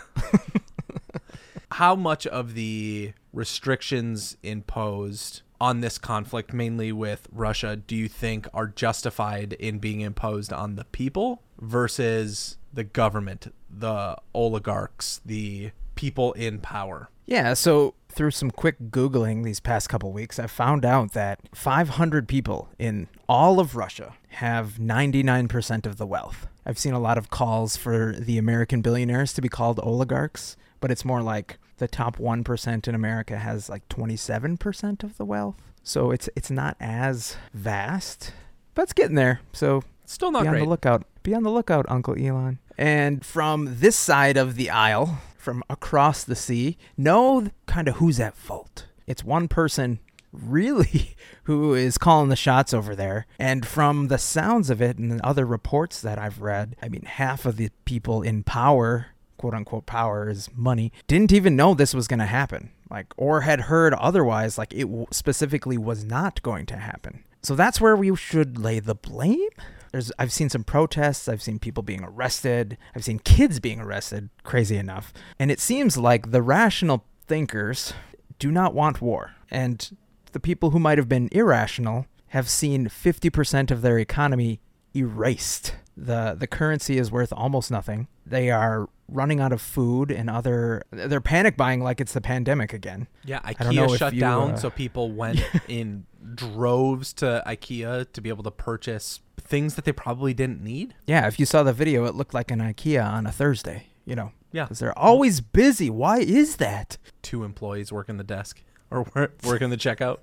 How 1.72 1.96
much 1.96 2.28
of 2.28 2.54
the 2.54 3.12
restrictions 3.32 4.36
imposed 4.42 5.42
on 5.60 5.80
this 5.80 5.98
conflict, 5.98 6.52
mainly 6.52 6.90
with 6.92 7.28
Russia, 7.32 7.76
do 7.76 7.94
you 7.94 8.08
think 8.08 8.46
are 8.54 8.66
justified 8.66 9.52
in 9.54 9.78
being 9.78 10.00
imposed 10.00 10.52
on 10.52 10.76
the 10.76 10.84
people 10.84 11.42
versus 11.60 12.56
the 12.72 12.84
government, 12.84 13.52
the 13.68 14.16
oligarchs, 14.32 15.20
the 15.24 15.72
people 16.00 16.32
in 16.32 16.58
power? 16.60 17.10
Yeah, 17.26 17.52
so 17.52 17.94
through 18.08 18.30
some 18.30 18.50
quick 18.50 18.76
Googling 18.90 19.44
these 19.44 19.60
past 19.60 19.88
couple 19.90 20.10
weeks, 20.12 20.38
I 20.38 20.46
found 20.46 20.84
out 20.84 21.12
that 21.12 21.38
500 21.54 22.26
people 22.26 22.70
in 22.78 23.06
all 23.28 23.60
of 23.60 23.76
Russia 23.76 24.14
have 24.30 24.78
99% 24.78 25.84
of 25.86 25.98
the 25.98 26.06
wealth. 26.06 26.48
I've 26.64 26.78
seen 26.78 26.94
a 26.94 26.98
lot 26.98 27.18
of 27.18 27.28
calls 27.28 27.76
for 27.76 28.14
the 28.18 28.38
American 28.38 28.80
billionaires 28.80 29.34
to 29.34 29.42
be 29.42 29.48
called 29.50 29.78
oligarchs, 29.82 30.56
but 30.80 30.90
it's 30.90 31.04
more 31.04 31.22
like 31.22 31.58
the 31.76 31.86
top 31.86 32.16
1% 32.16 32.88
in 32.88 32.94
America 32.94 33.36
has 33.38 33.68
like 33.68 33.86
27% 33.90 35.04
of 35.04 35.18
the 35.18 35.24
wealth. 35.26 35.56
So 35.82 36.10
it's 36.10 36.28
it's 36.36 36.50
not 36.50 36.76
as 36.80 37.36
vast, 37.54 38.32
but 38.74 38.82
it's 38.82 38.92
getting 38.92 39.16
there. 39.16 39.40
So 39.52 39.82
Still 40.06 40.32
not 40.32 40.42
be 40.42 40.48
on 40.48 40.54
great. 40.54 40.64
the 40.64 40.68
lookout. 40.68 41.04
Be 41.22 41.34
on 41.34 41.42
the 41.44 41.50
lookout, 41.50 41.86
Uncle 41.88 42.16
Elon. 42.18 42.58
And 42.76 43.24
from 43.24 43.76
this 43.78 43.94
side 43.96 44.36
of 44.36 44.56
the 44.56 44.68
aisle, 44.70 45.18
from 45.40 45.64
across 45.70 46.22
the 46.22 46.36
sea, 46.36 46.76
know 46.96 47.48
kind 47.66 47.88
of 47.88 47.96
who's 47.96 48.20
at 48.20 48.36
fault. 48.36 48.86
It's 49.06 49.24
one 49.24 49.48
person 49.48 49.98
really 50.32 51.16
who 51.44 51.74
is 51.74 51.98
calling 51.98 52.28
the 52.28 52.36
shots 52.36 52.72
over 52.72 52.94
there. 52.94 53.26
And 53.38 53.66
from 53.66 54.08
the 54.08 54.18
sounds 54.18 54.70
of 54.70 54.80
it 54.80 54.98
and 54.98 55.20
other 55.22 55.44
reports 55.44 56.00
that 56.02 56.18
I've 56.18 56.40
read, 56.40 56.76
I 56.82 56.88
mean, 56.88 57.02
half 57.02 57.46
of 57.46 57.56
the 57.56 57.70
people 57.84 58.22
in 58.22 58.42
power, 58.42 59.08
quote 59.36 59.54
unquote 59.54 59.86
power 59.86 60.28
is 60.28 60.48
money, 60.54 60.92
didn't 61.06 61.32
even 61.32 61.56
know 61.56 61.74
this 61.74 61.94
was 61.94 62.08
going 62.08 62.20
to 62.20 62.26
happen. 62.26 62.70
Like, 62.90 63.06
or 63.16 63.42
had 63.42 63.62
heard 63.62 63.94
otherwise, 63.94 64.58
like 64.58 64.74
it 64.74 64.88
specifically 65.12 65.78
was 65.78 66.04
not 66.04 66.42
going 66.42 66.66
to 66.66 66.76
happen. 66.76 67.24
So 67.42 67.54
that's 67.54 67.80
where 67.80 67.96
we 67.96 68.14
should 68.16 68.58
lay 68.58 68.80
the 68.80 68.94
blame. 68.94 69.48
There's, 69.92 70.12
I've 70.18 70.32
seen 70.32 70.48
some 70.48 70.64
protests. 70.64 71.28
I've 71.28 71.42
seen 71.42 71.58
people 71.58 71.82
being 71.82 72.04
arrested. 72.04 72.78
I've 72.94 73.04
seen 73.04 73.18
kids 73.18 73.60
being 73.60 73.80
arrested, 73.80 74.30
crazy 74.44 74.76
enough. 74.76 75.12
And 75.38 75.50
it 75.50 75.60
seems 75.60 75.96
like 75.96 76.30
the 76.30 76.42
rational 76.42 77.04
thinkers 77.26 77.92
do 78.38 78.50
not 78.50 78.74
want 78.74 79.00
war. 79.00 79.34
And 79.50 79.96
the 80.32 80.40
people 80.40 80.70
who 80.70 80.78
might 80.78 80.98
have 80.98 81.08
been 81.08 81.28
irrational 81.32 82.06
have 82.28 82.48
seen 82.48 82.88
50% 82.88 83.70
of 83.70 83.82
their 83.82 83.98
economy 83.98 84.60
erased. 84.94 85.74
The, 86.02 86.34
the 86.38 86.46
currency 86.46 86.96
is 86.96 87.12
worth 87.12 87.30
almost 87.30 87.70
nothing. 87.70 88.08
They 88.24 88.50
are 88.50 88.88
running 89.06 89.40
out 89.40 89.52
of 89.52 89.60
food 89.60 90.10
and 90.10 90.30
other. 90.30 90.82
They're 90.90 91.20
panic 91.20 91.56
buying 91.56 91.82
like 91.82 92.00
it's 92.00 92.14
the 92.14 92.22
pandemic 92.22 92.72
again. 92.72 93.06
Yeah, 93.24 93.40
IKEA 93.40 93.98
shut 93.98 94.14
you, 94.14 94.20
down, 94.20 94.52
uh, 94.52 94.56
so 94.56 94.70
people 94.70 95.12
went 95.12 95.42
in 95.68 96.06
droves 96.34 97.12
to 97.14 97.42
IKEA 97.46 98.10
to 98.12 98.20
be 98.20 98.30
able 98.30 98.44
to 98.44 98.50
purchase 98.50 99.20
things 99.38 99.74
that 99.74 99.84
they 99.84 99.92
probably 99.92 100.32
didn't 100.32 100.62
need. 100.62 100.94
Yeah, 101.06 101.26
if 101.26 101.38
you 101.38 101.44
saw 101.44 101.62
the 101.62 101.72
video, 101.72 102.06
it 102.06 102.14
looked 102.14 102.32
like 102.32 102.50
an 102.50 102.60
IKEA 102.60 103.04
on 103.04 103.26
a 103.26 103.32
Thursday, 103.32 103.88
you 104.06 104.14
know. 104.14 104.32
Yeah. 104.52 104.64
Because 104.64 104.78
they're 104.78 104.98
always 104.98 105.40
busy. 105.40 105.90
Why 105.90 106.18
is 106.18 106.56
that? 106.56 106.96
Two 107.22 107.44
employees 107.44 107.92
working 107.92 108.16
the 108.16 108.24
desk 108.24 108.62
or 108.90 109.06
working 109.44 109.70
the 109.70 109.76
checkout. 109.76 110.18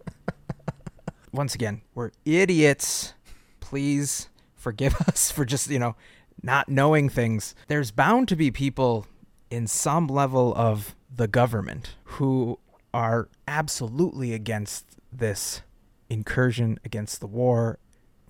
Once 1.31 1.55
again, 1.55 1.81
we're 1.93 2.11
idiots. 2.25 3.13
Please 3.59 4.29
forgive 4.67 4.95
us 5.07 5.31
for 5.31 5.45
just, 5.45 5.69
you 5.69 5.79
know, 5.79 5.95
not 6.43 6.67
knowing 6.67 7.07
things. 7.07 7.55
There's 7.69 7.89
bound 7.89 8.27
to 8.27 8.35
be 8.35 8.51
people 8.51 9.07
in 9.49 9.65
some 9.65 10.07
level 10.07 10.53
of 10.55 10.93
the 11.15 11.27
government 11.27 11.95
who 12.03 12.59
are 12.93 13.29
absolutely 13.47 14.33
against 14.33 14.85
this 15.09 15.61
incursion, 16.09 16.79
against 16.83 17.21
the 17.21 17.27
war, 17.27 17.79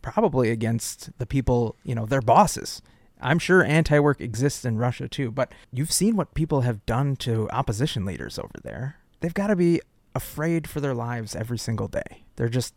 probably 0.03 0.51
against 0.51 1.17
the 1.17 1.25
people, 1.25 1.75
you 1.83 1.95
know, 1.95 2.05
their 2.05 2.21
bosses. 2.21 2.83
I'm 3.19 3.39
sure 3.39 3.63
anti 3.63 3.97
work 3.97 4.21
exists 4.21 4.63
in 4.63 4.77
Russia 4.77 5.07
too, 5.07 5.31
but 5.31 5.51
you've 5.73 5.91
seen 5.91 6.15
what 6.15 6.35
people 6.35 6.61
have 6.61 6.85
done 6.85 7.15
to 7.17 7.49
opposition 7.49 8.05
leaders 8.05 8.37
over 8.37 8.59
there. 8.63 8.97
They've 9.21 9.33
got 9.33 9.47
to 9.47 9.55
be 9.55 9.81
afraid 10.13 10.69
for 10.69 10.81
their 10.81 10.93
lives 10.93 11.35
every 11.35 11.57
single 11.57 11.87
day. 11.87 12.25
They're 12.35 12.47
just 12.47 12.75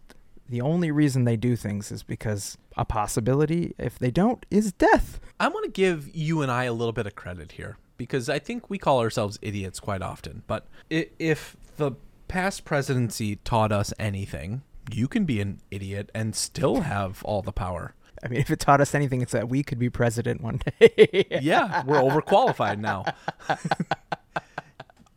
the 0.51 0.61
only 0.61 0.91
reason 0.91 1.25
they 1.25 1.37
do 1.37 1.55
things 1.55 1.93
is 1.93 2.03
because 2.03 2.59
a 2.77 2.85
possibility, 2.85 3.75
if 3.79 3.99
they 3.99 4.11
don't, 4.11 4.45
is 4.51 4.73
death. 4.73 5.21
I 5.39 5.49
want 5.49 5.65
to 5.65 5.71
give 5.71 6.15
you 6.15 6.43
and 6.43 6.51
I 6.51 6.65
a 6.65 6.73
little 6.73 6.93
bit 6.93 7.07
of 7.07 7.15
credit 7.15 7.53
here 7.53 7.79
because 7.97 8.29
I 8.29 8.39
think 8.41 8.69
we 8.69 8.77
call 8.77 9.01
ourselves 9.01 9.39
idiots 9.43 9.79
quite 9.79 10.03
often. 10.03 10.43
But 10.47 10.67
if 10.91 11.57
the 11.77 11.93
past 12.27 12.65
presidency 12.65 13.37
taught 13.37 13.71
us 13.71 13.95
anything, 13.99 14.63
you 14.93 15.07
can 15.07 15.25
be 15.25 15.41
an 15.41 15.61
idiot 15.71 16.11
and 16.15 16.35
still 16.35 16.81
have 16.81 17.23
all 17.25 17.43
the 17.43 17.53
power. 17.53 17.95
I 18.23 18.29
mean, 18.29 18.41
if 18.41 18.51
it 18.51 18.59
taught 18.59 18.81
us 18.81 18.95
anything, 18.95 19.23
it's 19.23 19.33
that 19.33 19.49
we 19.49 19.63
could 19.63 19.79
be 19.79 19.89
president 19.89 20.41
one 20.41 20.61
day. 20.81 21.27
Yeah, 21.41 21.85
we're 21.85 22.01
overqualified 22.01 22.79
now. 22.79 23.05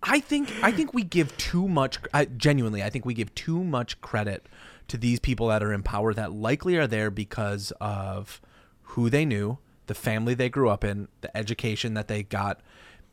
I 0.04 0.20
think 0.20 0.52
I 0.62 0.72
think 0.72 0.94
we 0.94 1.04
give 1.04 1.36
too 1.38 1.68
much. 1.68 1.98
I, 2.14 2.26
genuinely, 2.26 2.84
I 2.84 2.90
think 2.90 3.06
we 3.06 3.14
give 3.14 3.34
too 3.36 3.64
much 3.64 4.00
credit 4.02 4.46
to 4.88 4.98
these 4.98 5.20
people 5.20 5.48
that 5.48 5.64
are 5.64 5.74
in 5.74 5.84
power 5.84 6.14
that 6.14 6.32
likely 6.32 6.76
are 6.78 6.88
there 6.88 7.10
because 7.12 7.72
of 7.80 8.42
who 8.82 9.10
they 9.10 9.26
knew, 9.26 9.58
the 9.88 9.94
family 9.96 10.34
they 10.34 10.50
grew 10.50 10.70
up 10.70 10.84
in, 10.84 11.08
the 11.22 11.36
education 11.36 11.94
that 11.96 12.08
they 12.08 12.24
got. 12.24 12.62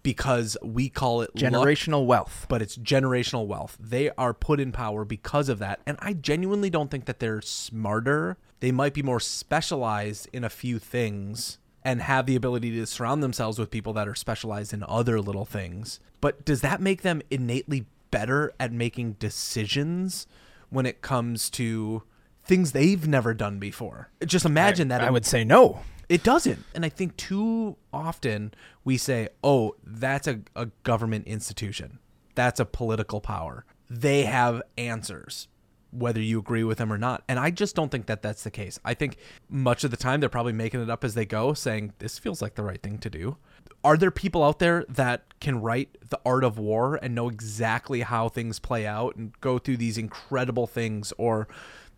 Because 0.03 0.57
we 0.63 0.89
call 0.89 1.21
it 1.21 1.35
luck, 1.35 1.53
Generational 1.53 2.07
wealth. 2.07 2.47
but 2.49 2.63
it's 2.63 2.79
generational 2.79 3.47
wealth. 3.47 3.77
They 3.79 4.09
are 4.17 4.33
put 4.33 4.59
in 4.59 4.73
power 4.73 5.05
because 5.05 5.51
of 5.51 5.59
that. 5.59 5.81
And 5.87 5.99
I 6.01 6.15
genuinely 6.15 6.71
don't 6.71 6.91
think 6.91 7.05
that 7.05 7.19
they're 7.19 7.43
smarter. 7.43 8.39
They 8.61 8.73
might 8.73 8.95
be 8.95 9.03
more 9.03 9.21
specialized 9.21 10.27
in 10.33 10.43
a 10.43 10.49
few 10.49 10.79
things 10.79 11.59
and 11.85 12.01
have 12.01 12.25
the 12.25 12.35
ability 12.37 12.71
to 12.73 12.87
surround 12.87 13.23
themselves 13.23 13.59
with 13.59 13.71
people 13.71 13.93
that 13.93 14.09
are 14.09 14.15
specialized 14.15 14.73
in 14.73 14.83
other 14.89 15.21
little 15.21 15.45
things. 15.45 16.01
But 16.23 16.47
does 16.47 16.63
that 16.63 16.81
make 16.81 17.03
them 17.03 17.21
innately 17.31 17.85
better 18.11 18.53
at 18.59 18.73
making 18.73 19.13
decisions 19.15 20.27
when 20.71 20.87
it 20.87 21.03
comes 21.03 21.51
to 21.51 22.03
things 22.45 22.73
they've 22.73 23.07
never 23.07 23.35
done 23.35 23.59
before. 23.59 24.11
Just 24.25 24.45
imagine 24.47 24.89
that 24.89 25.01
I 25.03 25.07
it- 25.09 25.13
would 25.13 25.27
say 25.27 25.45
no. 25.45 25.81
it 26.09 26.23
doesn't. 26.23 26.65
And 26.75 26.85
I 26.85 26.89
think 26.89 27.17
too 27.17 27.77
often 27.93 28.53
we 28.85 28.97
say, 28.97 29.29
oh, 29.45 29.75
that's 29.85 30.27
a, 30.27 30.41
a 30.57 30.67
government 30.83 31.27
institution. 31.27 31.99
That's 32.35 32.59
a 32.61 32.65
political 32.65 33.21
power. 33.21 33.65
They 33.89 34.23
have 34.25 34.63
answers, 34.79 35.49
whether 35.91 36.21
you 36.21 36.39
agree 36.39 36.65
with 36.65 36.79
them 36.79 36.93
or 36.93 36.99
not. 36.99 37.23
And 37.29 37.39
I 37.39 37.51
just 37.51 37.75
don't 37.77 37.91
think 37.91 38.07
that 38.07 38.23
that's 38.23 38.45
the 38.45 38.51
case. 38.51 38.79
I 38.85 38.95
think 38.95 39.17
much 39.49 39.85
of 39.85 39.91
the 39.91 39.97
time 39.97 40.21
they're 40.21 40.29
probably 40.29 40.53
making 40.53 40.81
it 40.83 40.89
up 40.91 41.05
as 41.05 41.15
they 41.15 41.27
go, 41.27 41.53
saying, 41.55 41.93
this 41.99 42.19
feels 42.19 42.41
like 42.41 42.55
the 42.55 42.63
right 42.63 42.81
thing 42.83 42.99
to 42.99 43.11
do. 43.11 43.37
Are 43.83 43.97
there 43.97 44.11
people 44.11 44.45
out 44.45 44.59
there 44.59 44.85
that 44.89 45.39
can 45.41 45.61
write 45.61 45.97
the 46.09 46.21
art 46.25 46.45
of 46.45 46.59
war 46.59 46.99
and 47.03 47.15
know 47.15 47.29
exactly 47.29 48.03
how 48.03 48.29
things 48.29 48.59
play 48.59 48.87
out 48.87 49.17
and 49.17 49.33
go 49.41 49.59
through 49.59 49.79
these 49.79 49.97
incredible 49.97 50.67
things 50.67 51.13
or 51.17 51.49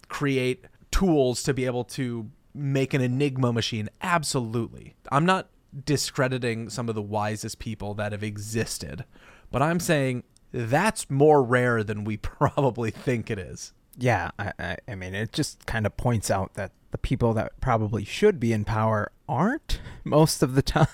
create 0.09 0.67
tools 0.91 1.43
to 1.43 1.55
be 1.55 1.67
able 1.67 1.85
to 1.85 2.31
make 2.55 2.95
an 2.95 3.01
enigma 3.01 3.53
machine? 3.53 3.89
Absolutely. 4.01 4.95
I'm 5.11 5.27
not 5.27 5.49
discrediting 5.85 6.69
some 6.69 6.89
of 6.89 6.95
the 6.95 7.03
wisest 7.03 7.59
people 7.59 7.95
that 7.95 8.13
have 8.13 8.23
existed 8.23 9.07
but 9.51 9.63
i'm 9.63 9.81
saying 9.81 10.23
that's 10.53 11.11
more 11.11 11.43
rare 11.43 11.83
than 11.83 12.05
we 12.05 12.17
probably 12.19 12.91
think 12.91 13.31
it 13.31 13.39
is. 13.39 13.73
Yeah, 13.99 14.31
I, 14.39 14.53
I, 14.59 14.77
I 14.89 14.95
mean, 14.95 15.15
it 15.15 15.33
just 15.33 15.67
kind 15.67 15.85
of 15.85 15.97
points 15.97 16.31
out 16.31 16.55
that 16.55 16.73
the 16.93 16.99
people 16.99 17.35
that 17.35 17.61
probably 17.61 18.05
should 18.05 18.39
be 18.39 18.53
in 18.53 18.65
power 18.65 19.11
aren't 19.29 19.81
most 20.05 20.43
of 20.43 20.55
the 20.55 20.63
time. 20.63 20.87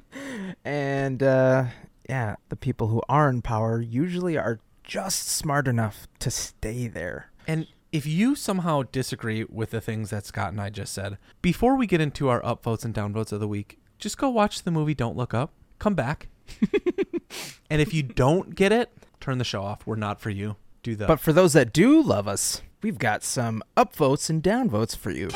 and, 0.64 1.22
uh, 1.22 1.64
yeah, 2.08 2.36
the 2.48 2.56
people 2.56 2.88
who 2.88 3.02
are 3.08 3.28
in 3.28 3.42
power 3.42 3.80
usually 3.80 4.36
are 4.36 4.60
just 4.84 5.28
smart 5.28 5.68
enough 5.68 6.06
to 6.18 6.30
stay 6.30 6.88
there. 6.88 7.30
and 7.46 7.66
if 7.92 8.06
you 8.06 8.34
somehow 8.34 8.82
disagree 8.90 9.44
with 9.44 9.70
the 9.70 9.80
things 9.80 10.08
that 10.10 10.24
scott 10.24 10.50
and 10.50 10.60
i 10.60 10.68
just 10.70 10.92
said 10.94 11.18
before 11.42 11.76
we 11.76 11.86
get 11.86 12.00
into 12.00 12.28
our 12.30 12.40
upvotes 12.40 12.84
and 12.86 12.94
downvotes 12.94 13.32
of 13.32 13.38
the 13.40 13.46
week 13.46 13.78
just 13.98 14.16
go 14.18 14.28
watch 14.30 14.62
the 14.62 14.70
movie 14.70 14.94
don't 14.94 15.16
look 15.16 15.34
up 15.34 15.52
come 15.78 15.94
back 15.94 16.28
and 17.70 17.80
if 17.82 17.92
you 17.94 18.02
don't 18.02 18.54
get 18.54 18.72
it 18.72 18.90
turn 19.20 19.36
the 19.38 19.44
show 19.44 19.62
off 19.62 19.86
we're 19.86 19.94
not 19.94 20.20
for 20.20 20.30
you 20.30 20.56
do 20.82 20.96
the 20.96 21.06
But 21.06 21.20
for 21.20 21.32
those 21.32 21.52
that 21.52 21.72
do 21.72 22.02
love 22.02 22.26
us, 22.26 22.60
we've 22.82 22.98
got 22.98 23.22
some 23.22 23.62
upvotes 23.76 24.28
and 24.28 24.42
downvotes 24.42 24.96
for 24.96 25.12
you. 25.12 25.28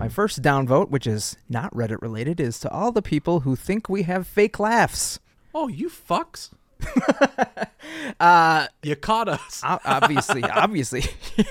My 0.00 0.08
first 0.08 0.40
downvote, 0.40 0.88
which 0.88 1.06
is 1.06 1.36
not 1.48 1.72
Reddit 1.74 2.00
related, 2.00 2.40
is 2.40 2.58
to 2.60 2.70
all 2.70 2.90
the 2.90 3.02
people 3.02 3.40
who 3.40 3.54
think 3.54 3.88
we 3.90 4.04
have 4.04 4.26
fake 4.26 4.58
laughs. 4.58 5.20
Oh, 5.54 5.68
you 5.68 5.88
fucks. 5.90 6.50
Uh, 8.18 8.66
You 8.82 8.96
caught 8.96 9.28
us. 9.28 9.60
obviously, 9.64 10.42
obviously. 10.44 11.02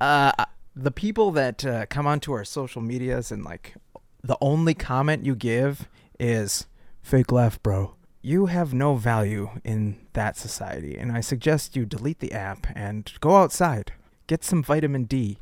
uh, 0.00 0.32
the 0.76 0.90
people 0.90 1.30
that 1.32 1.64
uh, 1.66 1.86
come 1.86 2.06
onto 2.06 2.32
our 2.32 2.44
social 2.44 2.80
medias 2.80 3.30
and 3.32 3.44
like 3.44 3.74
the 4.22 4.36
only 4.40 4.72
comment 4.74 5.26
you 5.26 5.34
give 5.34 5.88
is 6.18 6.66
fake 7.02 7.32
laugh, 7.32 7.62
bro. 7.62 7.94
You 8.22 8.46
have 8.46 8.72
no 8.74 8.94
value 8.96 9.50
in 9.64 9.96
that 10.12 10.36
society, 10.36 10.96
and 10.96 11.10
I 11.12 11.20
suggest 11.20 11.74
you 11.76 11.84
delete 11.86 12.20
the 12.20 12.32
app 12.32 12.66
and 12.74 13.10
go 13.20 13.36
outside. 13.36 13.92
Get 14.30 14.44
some 14.44 14.62
vitamin 14.62 15.06
D 15.06 15.38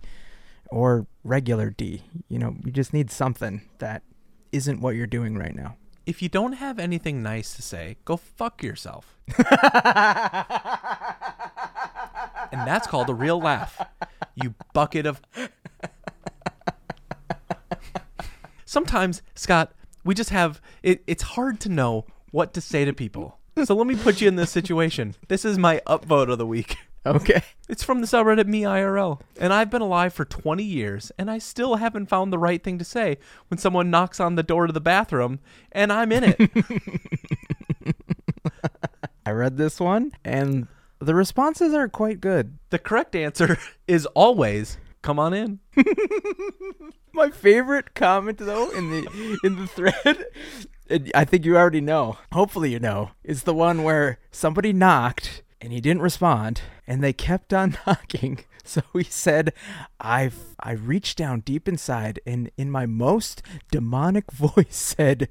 or 0.71 1.07
regular 1.23 1.69
D. 1.69 2.05
You 2.27 2.39
know, 2.39 2.57
you 2.65 2.73
just 2.73 2.95
need 2.95 3.11
something 3.11 3.61
that 3.81 4.03
isn't 4.51 4.81
what 4.81 4.95
you're 4.95 5.07
doing 5.07 5.37
right 5.37 5.55
now. 5.55 5.77
If 6.07 6.23
you 6.23 6.31
don't 6.31 6.55
have 6.55 6.79
anything 6.79 7.23
nice 7.23 7.55
to 7.57 7.61
say, 7.61 7.99
go 8.07 8.17
fuck 8.17 8.63
yourself. 8.63 9.15
and 9.37 9.47
that's 12.67 12.87
called 12.87 13.11
a 13.11 13.15
real 13.15 13.39
laugh. 13.39 13.79
You 14.35 14.55
bucket 14.73 15.05
of. 15.05 15.21
Sometimes, 18.65 19.21
Scott, 19.35 19.75
we 20.03 20.15
just 20.15 20.31
have. 20.31 20.63
It, 20.83 21.05
it's 21.07 21.25
hard 21.25 21.61
to 21.61 21.69
know 21.69 22.07
what 22.31 22.55
to 22.55 22.63
say 22.63 22.87
to 22.87 22.95
people. 22.95 23.39
So 23.65 23.75
let 23.75 23.87
me 23.87 23.97
put 23.97 24.23
you 24.23 24.29
in 24.29 24.37
this 24.37 24.51
situation. 24.51 25.15
This 25.29 25.45
is 25.45 25.59
my 25.59 25.83
upvote 25.87 26.33
of 26.33 26.39
the 26.39 26.47
week. 26.47 26.79
Okay. 27.07 27.43
It's 27.69 27.83
from 27.83 28.01
the 28.01 28.07
subreddit 28.07 28.47
Me 28.47 28.63
IRL. 28.63 29.21
And 29.41 29.53
I've 29.53 29.71
been 29.71 29.83
alive 29.83 30.13
for 30.13 30.25
20 30.25 30.63
years, 30.63 31.13
and 31.19 31.31
I 31.31 31.39
still 31.39 31.77
haven't 31.77 32.07
found 32.07 32.33
the 32.33 32.39
right 32.39 32.63
thing 32.63 32.79
to 32.79 32.85
say 32.85 33.19
when 33.49 33.59
someone 33.59 33.91
knocks 33.91 34.21
on 34.21 34.35
the 34.35 34.43
door 34.43 34.67
to 34.67 34.73
the 34.73 34.81
bathroom 34.81 35.41
and 35.73 35.93
I'm 35.93 36.13
in 36.13 36.25
it. 36.37 36.51
I 39.27 39.31
read 39.31 39.57
this 39.59 39.79
one, 39.79 40.13
and 40.25 40.69
the 41.01 41.15
responses 41.15 41.75
are 41.75 41.89
quite 41.89 42.21
good. 42.21 42.59
the 42.71 42.79
correct 42.79 43.15
answer 43.15 43.59
is 43.87 44.07
always 44.07 44.79
come 45.03 45.19
on 45.19 45.35
in. 45.35 45.61
My 47.13 47.31
favorite 47.31 47.95
comment, 47.95 48.39
though, 48.39 48.71
in 48.71 48.91
the 48.91 49.39
in 49.45 49.57
the 49.57 49.67
thread, 49.67 50.25
I 51.15 51.25
think 51.25 51.45
you 51.45 51.57
already 51.57 51.81
know. 51.81 52.19
Hopefully, 52.33 52.73
you 52.73 52.79
know, 52.79 53.11
is 53.25 53.43
the 53.43 53.55
one 53.55 53.83
where 53.83 54.19
somebody 54.31 54.73
knocked 54.73 55.43
and 55.61 55.73
he 55.73 55.81
didn't 55.81 56.03
respond, 56.03 56.63
and 56.87 57.03
they 57.03 57.13
kept 57.13 57.53
on 57.53 57.77
knocking. 57.87 58.41
So 58.65 58.83
he 58.93 59.05
said, 59.05 59.53
"I 59.99 60.31
I 60.61 60.73
reached 60.73 61.17
down 61.19 61.41
deep 61.41 61.69
inside, 61.69 62.21
and 62.27 62.51
in 62.57 62.71
my 62.71 62.87
most 62.87 63.43
demonic 63.71 64.31
voice 64.33 64.77
said, 64.77 65.29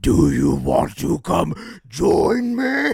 "Do 0.00 0.30
you 0.32 0.54
want 0.54 0.96
to 0.98 1.18
come 1.20 1.54
join 1.88 2.56
me?" 2.56 2.92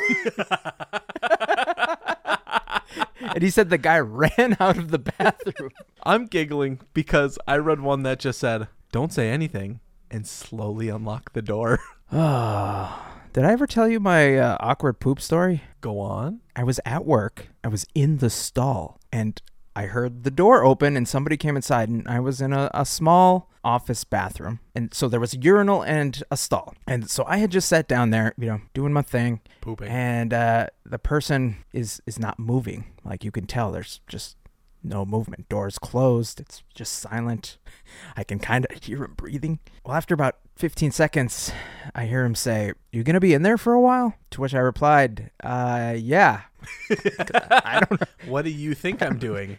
and 3.20 3.42
he 3.42 3.50
said 3.50 3.70
the 3.70 3.78
guy 3.78 3.98
ran 3.98 4.56
out 4.58 4.76
of 4.76 4.90
the 4.90 4.98
bathroom. 4.98 5.70
I'm 6.04 6.26
giggling 6.26 6.80
because 6.94 7.38
I 7.46 7.56
read 7.56 7.80
one 7.80 8.02
that 8.02 8.20
just 8.20 8.40
said, 8.40 8.68
don't 8.92 9.12
say 9.12 9.30
anything 9.30 9.80
and 10.10 10.26
slowly 10.26 10.88
unlock 10.88 11.32
the 11.32 11.42
door. 11.42 11.80
Ah, 12.12 13.09
did 13.32 13.44
I 13.44 13.52
ever 13.52 13.66
tell 13.66 13.88
you 13.88 14.00
my 14.00 14.36
uh, 14.36 14.56
awkward 14.60 14.94
poop 15.00 15.20
story? 15.20 15.62
Go 15.80 16.00
on. 16.00 16.40
I 16.56 16.64
was 16.64 16.80
at 16.84 17.04
work. 17.04 17.48
I 17.62 17.68
was 17.68 17.86
in 17.94 18.18
the 18.18 18.30
stall, 18.30 18.98
and 19.12 19.40
I 19.76 19.86
heard 19.86 20.24
the 20.24 20.30
door 20.30 20.64
open, 20.64 20.96
and 20.96 21.08
somebody 21.08 21.36
came 21.36 21.56
inside, 21.56 21.88
and 21.88 22.06
I 22.08 22.20
was 22.20 22.40
in 22.40 22.52
a, 22.52 22.70
a 22.74 22.84
small 22.84 23.48
office 23.62 24.04
bathroom, 24.04 24.58
and 24.74 24.92
so 24.94 25.06
there 25.08 25.20
was 25.20 25.34
a 25.34 25.38
urinal 25.38 25.82
and 25.82 26.22
a 26.30 26.36
stall, 26.36 26.74
and 26.86 27.10
so 27.10 27.24
I 27.26 27.36
had 27.36 27.50
just 27.50 27.68
sat 27.68 27.86
down 27.88 28.08
there, 28.10 28.32
you 28.38 28.46
know, 28.46 28.60
doing 28.72 28.92
my 28.92 29.02
thing, 29.02 29.40
Pooping. 29.60 29.86
and 29.88 30.32
uh, 30.32 30.68
the 30.86 30.98
person 30.98 31.58
is 31.72 32.00
is 32.06 32.18
not 32.18 32.38
moving. 32.38 32.86
Like 33.04 33.22
you 33.22 33.30
can 33.30 33.46
tell, 33.46 33.70
there's 33.70 34.00
just 34.08 34.36
no 34.82 35.04
movement. 35.04 35.48
Doors 35.48 35.78
closed. 35.78 36.40
It's 36.40 36.62
just 36.74 36.94
silent. 36.94 37.58
I 38.16 38.24
can 38.24 38.38
kind 38.38 38.66
of 38.70 38.82
hear 38.82 39.04
him 39.04 39.14
breathing. 39.16 39.58
Well, 39.84 39.96
after 39.96 40.14
about 40.14 40.36
15 40.56 40.90
seconds, 40.90 41.52
I 41.94 42.06
hear 42.06 42.24
him 42.24 42.34
say, 42.34 42.72
"You 42.92 43.02
gonna 43.02 43.20
be 43.20 43.34
in 43.34 43.42
there 43.42 43.58
for 43.58 43.72
a 43.72 43.80
while?" 43.80 44.14
To 44.30 44.40
which 44.40 44.54
I 44.54 44.58
replied, 44.58 45.30
"Uh, 45.42 45.94
yeah." 45.96 46.42
I 46.90 47.82
don't 47.88 48.00
know. 48.00 48.06
What 48.26 48.44
do 48.44 48.50
you 48.50 48.74
think 48.74 49.02
I'm 49.02 49.18
doing? 49.18 49.56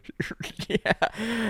yeah. 0.67 0.93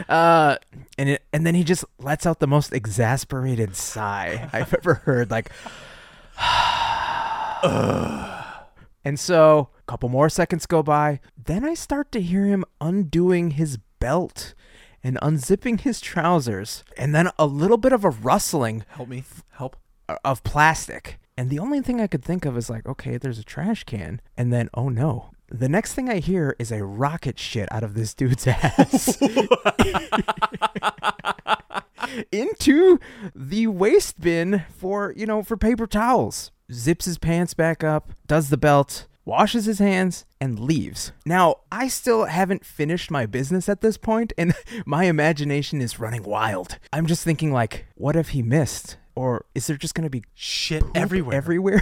Uh, 0.08 0.56
and 0.98 1.10
it, 1.10 1.24
and 1.34 1.46
then 1.46 1.56
he 1.56 1.66
just 1.66 1.84
lets 2.00 2.26
out 2.26 2.40
the 2.40 2.48
most 2.48 2.72
exasperated 2.72 3.76
sigh 3.76 4.50
I've 4.54 4.74
ever 4.74 4.94
heard. 4.94 5.30
Like, 5.30 5.52
and 9.04 9.20
so 9.20 9.70
couple 9.92 10.08
more 10.08 10.30
seconds 10.30 10.66
go 10.66 10.82
by. 10.82 11.20
Then 11.38 11.66
I 11.66 11.74
start 11.74 12.14
to 12.14 12.22
hear 12.22 12.46
him 12.46 12.64
undoing 12.80 13.52
his 13.52 13.76
belt 14.00 14.54
and 15.04 15.20
unzipping 15.22 15.82
his 15.82 16.00
trousers, 16.00 16.86
and 16.96 17.14
then 17.14 17.30
a 17.38 17.46
little 17.46 17.76
bit 17.76 17.92
of 17.92 18.06
a 18.06 18.10
rustling 18.10 18.86
Help 18.88 19.10
me. 19.10 19.26
Help. 19.50 19.76
of 20.24 20.46
plastic. 20.46 21.20
And 21.36 21.50
the 21.50 21.60
only 21.60 21.82
thing 21.82 22.00
I 22.00 22.08
could 22.08 22.24
think 22.24 22.46
of 22.46 22.56
is 22.56 22.70
like, 22.70 22.86
okay, 22.86 23.18
there's 23.18 23.38
a 23.38 23.44
trash 23.44 23.84
can. 23.84 24.22
And 24.38 24.54
then, 24.54 24.70
oh 24.74 24.88
no. 24.88 25.32
The 25.50 25.68
next 25.68 25.94
thing 25.94 26.10
I 26.10 26.20
hear 26.20 26.56
is 26.58 26.72
a 26.72 26.86
rocket 26.86 27.38
shit 27.38 27.70
out 27.70 27.84
of 27.84 27.94
this 27.94 28.14
dude's 28.14 28.48
ass 28.48 29.22
into 32.32 32.98
the 33.36 33.68
waste 33.68 34.22
bin 34.22 34.64
for, 34.70 35.14
you 35.18 35.26
know, 35.26 35.44
for 35.44 35.58
paper 35.58 35.86
towels. 35.86 36.54
Zips 36.72 37.04
his 37.04 37.18
pants 37.18 37.54
back 37.54 37.84
up, 37.84 38.14
does 38.26 38.50
the 38.50 38.56
belt, 38.56 39.08
washes 39.26 39.66
his 39.66 39.80
hands, 39.80 40.26
and 40.40 40.60
leaves. 40.60 41.12
Now, 41.26 41.58
I 41.72 41.88
still 41.88 42.26
haven't 42.26 42.66
finished 42.66 43.12
my 43.12 43.26
business 43.26 43.70
at 43.70 43.82
this 43.82 43.98
point, 43.98 44.34
and 44.38 44.54
my 44.86 45.06
imagination 45.06 45.82
is 45.82 46.00
running 46.00 46.24
wild. 46.24 46.80
I'm 46.92 47.06
just 47.06 47.24
thinking, 47.24 47.52
like, 47.52 47.86
what 47.96 48.16
if 48.16 48.30
he 48.30 48.42
missed? 48.42 48.98
Or 49.16 49.46
is 49.54 49.68
there 49.68 49.78
just 49.78 49.94
going 49.94 50.06
to 50.06 50.10
be 50.10 50.24
Shit 50.34 50.84
everywhere. 50.96 51.36
Everywhere. 51.36 51.82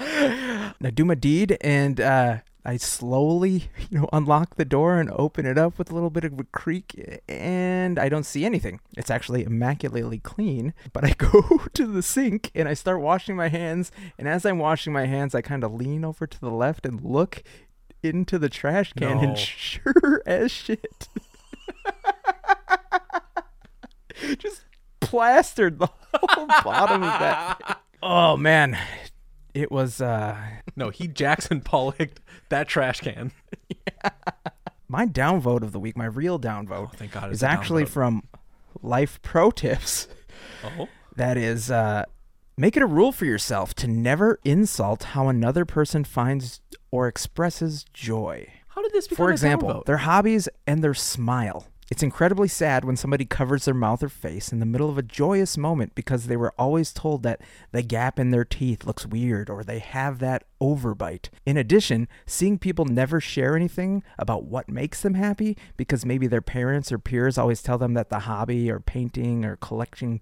now 0.80 0.90
do 0.92 1.04
my 1.04 1.14
deed, 1.14 1.56
and 1.60 2.00
uh, 2.00 2.38
I 2.68 2.76
slowly, 2.76 3.70
you 3.90 3.98
know, 4.00 4.08
unlock 4.12 4.56
the 4.56 4.64
door 4.66 5.00
and 5.00 5.10
open 5.12 5.46
it 5.46 5.56
up 5.56 5.78
with 5.78 5.90
a 5.90 5.94
little 5.94 6.10
bit 6.10 6.24
of 6.24 6.38
a 6.38 6.44
creak, 6.44 7.20
and 7.26 7.98
I 7.98 8.10
don't 8.10 8.24
see 8.26 8.44
anything. 8.44 8.80
It's 8.94 9.10
actually 9.10 9.42
immaculately 9.44 10.18
clean. 10.18 10.74
But 10.92 11.04
I 11.04 11.10
go 11.18 11.62
to 11.72 11.86
the 11.86 12.02
sink 12.02 12.50
and 12.54 12.68
I 12.68 12.74
start 12.74 13.00
washing 13.00 13.36
my 13.36 13.48
hands. 13.48 13.90
And 14.18 14.28
as 14.28 14.44
I'm 14.44 14.58
washing 14.58 14.92
my 14.92 15.06
hands, 15.06 15.34
I 15.34 15.40
kind 15.40 15.64
of 15.64 15.72
lean 15.72 16.04
over 16.04 16.26
to 16.26 16.40
the 16.40 16.50
left 16.50 16.84
and 16.84 17.02
look 17.02 17.42
into 18.02 18.38
the 18.38 18.50
trash 18.50 18.92
can, 18.92 19.16
No. 19.16 19.22
and 19.22 19.38
sure 19.38 20.22
as 20.26 20.52
shit, 20.52 21.08
just 24.38 24.64
plastered 25.00 25.78
the 25.78 25.88
whole 26.14 26.46
bottom 26.46 27.02
of 27.02 27.08
that. 27.18 27.58
thing. 27.66 27.76
Oh 28.02 28.36
man, 28.36 28.78
it 29.54 29.70
was. 29.72 30.00
uh 30.00 30.36
No, 30.76 30.90
he 30.90 31.08
Jackson 31.08 31.60
Pollock 31.60 32.20
that 32.48 32.68
trash 32.68 33.00
can. 33.00 33.32
My 34.88 35.04
downvote 35.06 35.62
of 35.62 35.72
the 35.72 35.78
week, 35.80 35.96
my 35.98 36.06
real 36.06 36.38
downvote, 36.40 36.70
Oh, 36.70 36.90
thank 36.96 37.12
God. 37.12 37.30
is 37.30 37.42
actually 37.42 37.84
downvote. 37.84 37.88
from 37.88 38.22
Life 38.82 39.20
Pro 39.20 39.50
Tips. 39.50 40.08
Oh, 40.64 40.88
That 41.16 41.36
is, 41.36 41.70
uh, 41.70 42.04
make 42.56 42.74
it 42.74 42.82
a 42.82 42.86
rule 42.86 43.12
for 43.12 43.26
yourself 43.26 43.74
to 43.74 43.86
never 43.86 44.40
insult 44.44 45.02
how 45.04 45.28
another 45.28 45.66
person 45.66 46.04
finds 46.04 46.60
or 46.90 47.06
expresses 47.06 47.84
joy. 47.92 48.46
how 48.68 48.80
did 48.82 48.92
this 48.92 49.08
become 49.08 49.26
For 49.26 49.30
example, 49.30 49.68
downvote? 49.68 49.84
their 49.84 49.98
hobbies 49.98 50.48
and 50.66 50.82
their 50.82 50.94
smile. 50.94 51.66
It's 51.90 52.02
incredibly 52.02 52.48
sad 52.48 52.84
when 52.84 52.96
somebody 52.96 53.24
covers 53.24 53.64
their 53.64 53.72
mouth 53.72 54.02
or 54.02 54.10
face 54.10 54.52
in 54.52 54.60
the 54.60 54.66
middle 54.66 54.90
of 54.90 54.98
a 54.98 55.02
joyous 55.02 55.56
moment 55.56 55.94
because 55.94 56.26
they 56.26 56.36
were 56.36 56.52
always 56.58 56.92
told 56.92 57.22
that 57.22 57.40
the 57.72 57.82
gap 57.82 58.18
in 58.18 58.30
their 58.30 58.44
teeth 58.44 58.84
looks 58.84 59.06
weird 59.06 59.48
or 59.48 59.64
they 59.64 59.78
have 59.78 60.18
that 60.18 60.44
overbite. 60.60 61.30
In 61.46 61.56
addition, 61.56 62.06
seeing 62.26 62.58
people 62.58 62.84
never 62.84 63.20
share 63.20 63.56
anything 63.56 64.02
about 64.18 64.44
what 64.44 64.68
makes 64.68 65.00
them 65.00 65.14
happy 65.14 65.56
because 65.78 66.04
maybe 66.04 66.26
their 66.26 66.42
parents 66.42 66.92
or 66.92 66.98
peers 66.98 67.38
always 67.38 67.62
tell 67.62 67.78
them 67.78 67.94
that 67.94 68.10
the 68.10 68.20
hobby 68.20 68.70
or 68.70 68.80
painting 68.80 69.46
or 69.46 69.56
collecting 69.56 70.20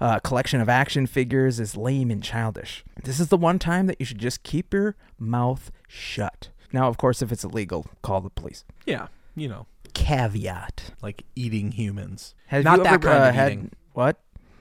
uh, 0.00 0.18
collection 0.20 0.62
of 0.62 0.68
action 0.70 1.06
figures 1.06 1.60
is 1.60 1.76
lame 1.76 2.10
and 2.10 2.22
childish. 2.22 2.84
This 3.04 3.20
is 3.20 3.28
the 3.28 3.36
one 3.36 3.58
time 3.58 3.86
that 3.86 3.96
you 4.00 4.06
should 4.06 4.18
just 4.18 4.44
keep 4.44 4.72
your 4.72 4.96
mouth 5.18 5.70
shut. 5.88 6.48
Now, 6.72 6.88
of 6.88 6.96
course, 6.96 7.20
if 7.20 7.30
it's 7.30 7.44
illegal, 7.44 7.86
call 8.00 8.22
the 8.22 8.30
police 8.30 8.64
yeah, 8.86 9.08
you 9.36 9.48
know, 9.48 9.66
caveat. 9.94 10.92
like 11.02 11.24
eating 11.34 11.72
humans. 11.72 12.34
Have 12.46 12.64
Not 12.64 12.78
you 12.78 12.84
that 12.84 12.92
ever 12.94 13.08
kind 13.08 13.24
uh, 13.24 13.28
of 13.28 13.34
had 13.34 13.52
eating. 13.52 13.70
what? 13.92 14.18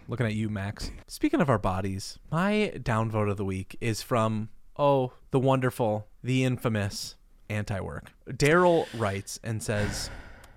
Looking 0.08 0.26
at 0.26 0.34
you, 0.34 0.50
Max. 0.50 0.92
Speaking 1.08 1.40
of 1.42 1.50
our 1.50 1.58
bodies, 1.58 2.20
my 2.32 2.74
downvote 2.76 3.30
of 3.30 3.38
the 3.38 3.46
week 3.46 3.78
is 3.80 4.02
from 4.02 4.50
oh, 4.78 5.14
the 5.32 5.40
wonderful, 5.40 6.08
the 6.24 6.44
infamous 6.44 7.16
anti-work. 7.50 8.12
Daryl 8.28 8.88
writes 8.98 9.40
and 9.44 9.62
says, 9.62 10.10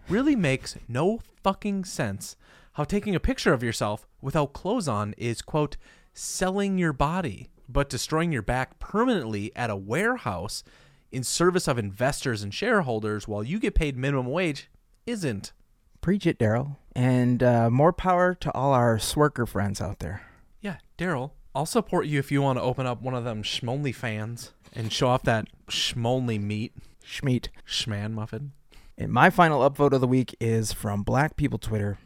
"Really 0.08 0.34
makes 0.34 0.76
no 0.88 1.20
fucking 1.42 1.84
sense 1.84 2.36
how 2.74 2.84
taking 2.84 3.14
a 3.14 3.20
picture 3.20 3.52
of 3.52 3.62
yourself 3.62 4.06
without 4.20 4.52
clothes 4.52 4.88
on 4.88 5.14
is 5.16 5.42
quote 5.42 5.76
selling 6.12 6.78
your 6.78 6.92
body, 6.92 7.50
but 7.68 7.88
destroying 7.88 8.32
your 8.32 8.42
back 8.42 8.78
permanently 8.78 9.52
at 9.54 9.70
a 9.70 9.76
warehouse 9.76 10.64
in 11.14 11.22
service 11.22 11.68
of 11.68 11.78
investors 11.78 12.42
and 12.42 12.52
shareholders 12.52 13.26
while 13.28 13.42
you 13.42 13.58
get 13.58 13.74
paid 13.74 13.96
minimum 13.96 14.26
wage 14.26 14.68
isn't." 15.06 15.52
Preach 16.00 16.26
it, 16.26 16.38
Daryl. 16.38 16.76
And 16.94 17.42
uh, 17.42 17.70
more 17.70 17.92
power 17.92 18.34
to 18.34 18.52
all 18.52 18.72
our 18.72 18.98
swerker 18.98 19.48
friends 19.48 19.80
out 19.80 20.00
there. 20.00 20.22
Yeah, 20.60 20.76
Daryl, 20.98 21.30
I'll 21.54 21.66
support 21.66 22.06
you 22.06 22.18
if 22.18 22.30
you 22.30 22.42
want 22.42 22.58
to 22.58 22.62
open 22.62 22.86
up 22.86 23.00
one 23.00 23.14
of 23.14 23.24
them 23.24 23.42
schmonly 23.42 23.94
fans 23.94 24.52
and 24.74 24.92
show 24.92 25.08
off 25.08 25.22
that 25.22 25.46
schmonly 25.68 26.40
meat 26.40 26.72
Schmeat. 27.04 27.48
schman 27.66 28.12
muffin. 28.12 28.52
And 28.96 29.12
my 29.12 29.30
final 29.30 29.68
upvote 29.68 29.92
of 29.92 30.00
the 30.00 30.06
week 30.06 30.36
is 30.40 30.72
from 30.72 31.02
Black 31.02 31.36
People 31.36 31.58
Twitter 31.58 31.98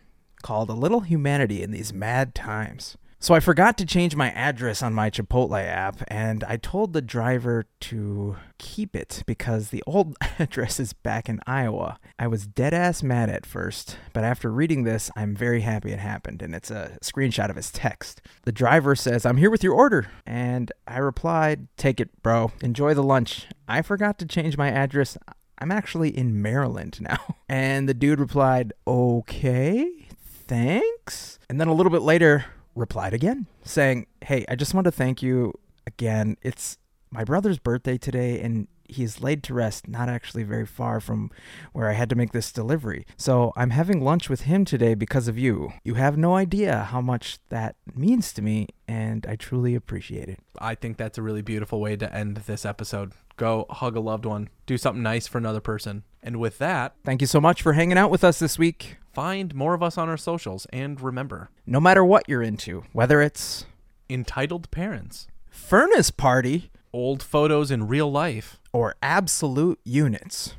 called 0.42 0.70
A 0.70 0.74
Little 0.74 1.00
Humanity 1.00 1.62
in 1.62 1.70
These 1.70 1.92
Mad 1.92 2.34
Times. 2.34 2.96
So 3.20 3.35
I 3.35 3.40
forgot 3.40 3.76
to 3.78 3.85
change 3.85 4.14
my 4.14 4.31
address 4.31 4.81
on 4.81 4.94
my 4.94 5.11
Chipotle 5.11 5.61
app, 5.61 6.04
and 6.07 6.44
I 6.44 6.57
told 6.57 6.92
the 6.92 7.02
driver 7.02 7.66
to 7.81 8.37
keep 8.59 8.94
it 8.94 9.24
because 9.26 9.70
the 9.70 9.83
old 9.88 10.16
address 10.38 10.78
is 10.78 10.92
back 10.92 11.28
in 11.28 11.40
Iowa. 11.44 11.98
I 12.16 12.28
was 12.28 12.46
dead 12.46 12.72
ass 12.72 13.02
mad 13.02 13.28
at 13.28 13.44
first, 13.44 13.98
but 14.12 14.22
after 14.22 14.52
reading 14.52 14.85
this, 14.85 15.11
I'm 15.16 15.35
very 15.35 15.62
happy 15.62 15.90
it 15.90 15.98
happened, 15.98 16.42
and 16.42 16.54
it's 16.54 16.70
a 16.70 16.96
screenshot 17.02 17.50
of 17.50 17.57
his 17.57 17.72
text. 17.72 18.22
The 18.44 18.52
driver 18.52 18.94
says, 18.94 19.26
I'm 19.26 19.38
here 19.38 19.50
with 19.50 19.64
your 19.64 19.74
order, 19.74 20.07
and 20.24 20.70
I 20.87 20.98
replied, 20.98 21.66
Take 21.76 21.98
it, 21.98 22.22
bro. 22.22 22.52
Enjoy 22.61 22.94
the 22.94 23.02
lunch. 23.02 23.48
I 23.66 23.83
forgot 23.83 24.20
to 24.20 24.26
change 24.26 24.57
my 24.57 24.70
address. 24.70 25.18
I'm 25.59 25.72
actually 25.72 26.16
in 26.16 26.40
Maryland 26.40 26.98
now. 27.00 27.35
And 27.48 27.88
the 27.88 27.94
dude 27.94 28.20
replied, 28.20 28.72
Okay, 28.87 30.07
thanks. 30.46 31.40
And 31.50 31.61
then 31.61 31.66
a 31.66 31.74
little 31.74 31.90
bit 31.90 32.02
later, 32.02 32.44
replied 32.78 33.14
again, 33.14 33.46
saying, 33.62 34.06
Hey, 34.22 34.44
I 34.48 34.54
just 34.54 34.74
want 34.74 34.86
to 34.86 34.92
thank 34.92 35.22
you 35.22 35.52
again. 35.86 36.36
It's 36.42 36.78
my 37.10 37.24
brother's 37.24 37.58
birthday 37.58 37.98
today, 37.98 38.40
and 38.40 38.68
he's 38.88 39.20
laid 39.20 39.42
to 39.44 39.55
rest 39.55 39.87
not 39.87 40.09
actually 40.09 40.42
very 40.42 40.66
far 40.66 41.01
from 41.01 41.31
where 41.72 41.88
I 41.88 41.92
had 41.92 42.09
to 42.11 42.16
make 42.16 42.33
this 42.33 42.51
delivery. 42.51 43.07
So 43.16 43.53
I'm 43.57 43.70
having 43.70 44.03
lunch 44.03 44.29
with 44.29 44.42
him 44.42 44.64
today 44.64 44.94
because 44.94 45.29
of 45.29 45.38
you. 45.38 45.72
You 45.85 45.94
have 45.94 46.16
no 46.16 46.35
idea 46.35 46.85
how 46.85 47.01
much 47.01 47.38
that 47.51 47.77
means 47.94 48.33
to 48.33 48.42
me, 48.42 48.68
and 48.88 49.27
I 49.29 49.37
truly 49.37 49.74
appreciate 49.74 50.29
it. 50.29 50.40
I 50.59 50.74
think 50.74 50.96
that's 50.96 51.18
a 51.18 51.22
really 51.22 51.42
beautiful 51.42 51.81
way 51.81 51.96
to 51.96 52.12
end 52.14 52.38
this 52.38 52.64
episode. 52.64 53.12
Go 53.37 53.66
hug 53.70 53.94
a 53.96 54.01
loved 54.01 54.24
one, 54.24 54.48
do 54.66 54.77
something 54.77 55.03
nice 55.03 55.27
for 55.29 55.38
another 55.38 55.61
person. 55.61 56.03
And 56.22 56.40
with 56.40 56.59
that, 56.59 56.94
Thank 57.05 57.20
you 57.20 57.29
so 57.29 57.40
much 57.40 57.62
for 57.62 57.74
hanging 57.74 57.98
out 57.98 58.11
with 58.11 58.24
us 58.24 58.38
this 58.40 58.59
week. 58.59 58.96
find 59.12 59.55
more 59.55 59.74
of 59.74 59.83
us 59.83 59.96
on 59.96 60.09
our 60.09 60.16
socials 60.16 60.66
and 60.72 61.01
remember, 61.01 61.51
No 61.64 61.79
matter 61.81 62.05
what 62.05 62.29
you're 62.29 62.42
into, 62.42 62.83
whether 62.92 63.22
it's 63.22 63.66
entitled 64.11 64.70
parents, 64.70 65.29
furnace 65.48 66.11
party 66.11 66.70
old 66.92 67.22
photos 67.22 67.70
in 67.70 67.87
real 67.87 68.11
life. 68.11 68.57
Or 68.72 68.94
absolute 69.02 69.78
units. 69.85 70.54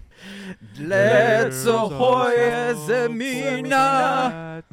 Let's 0.77 1.65
a. 3.65 4.63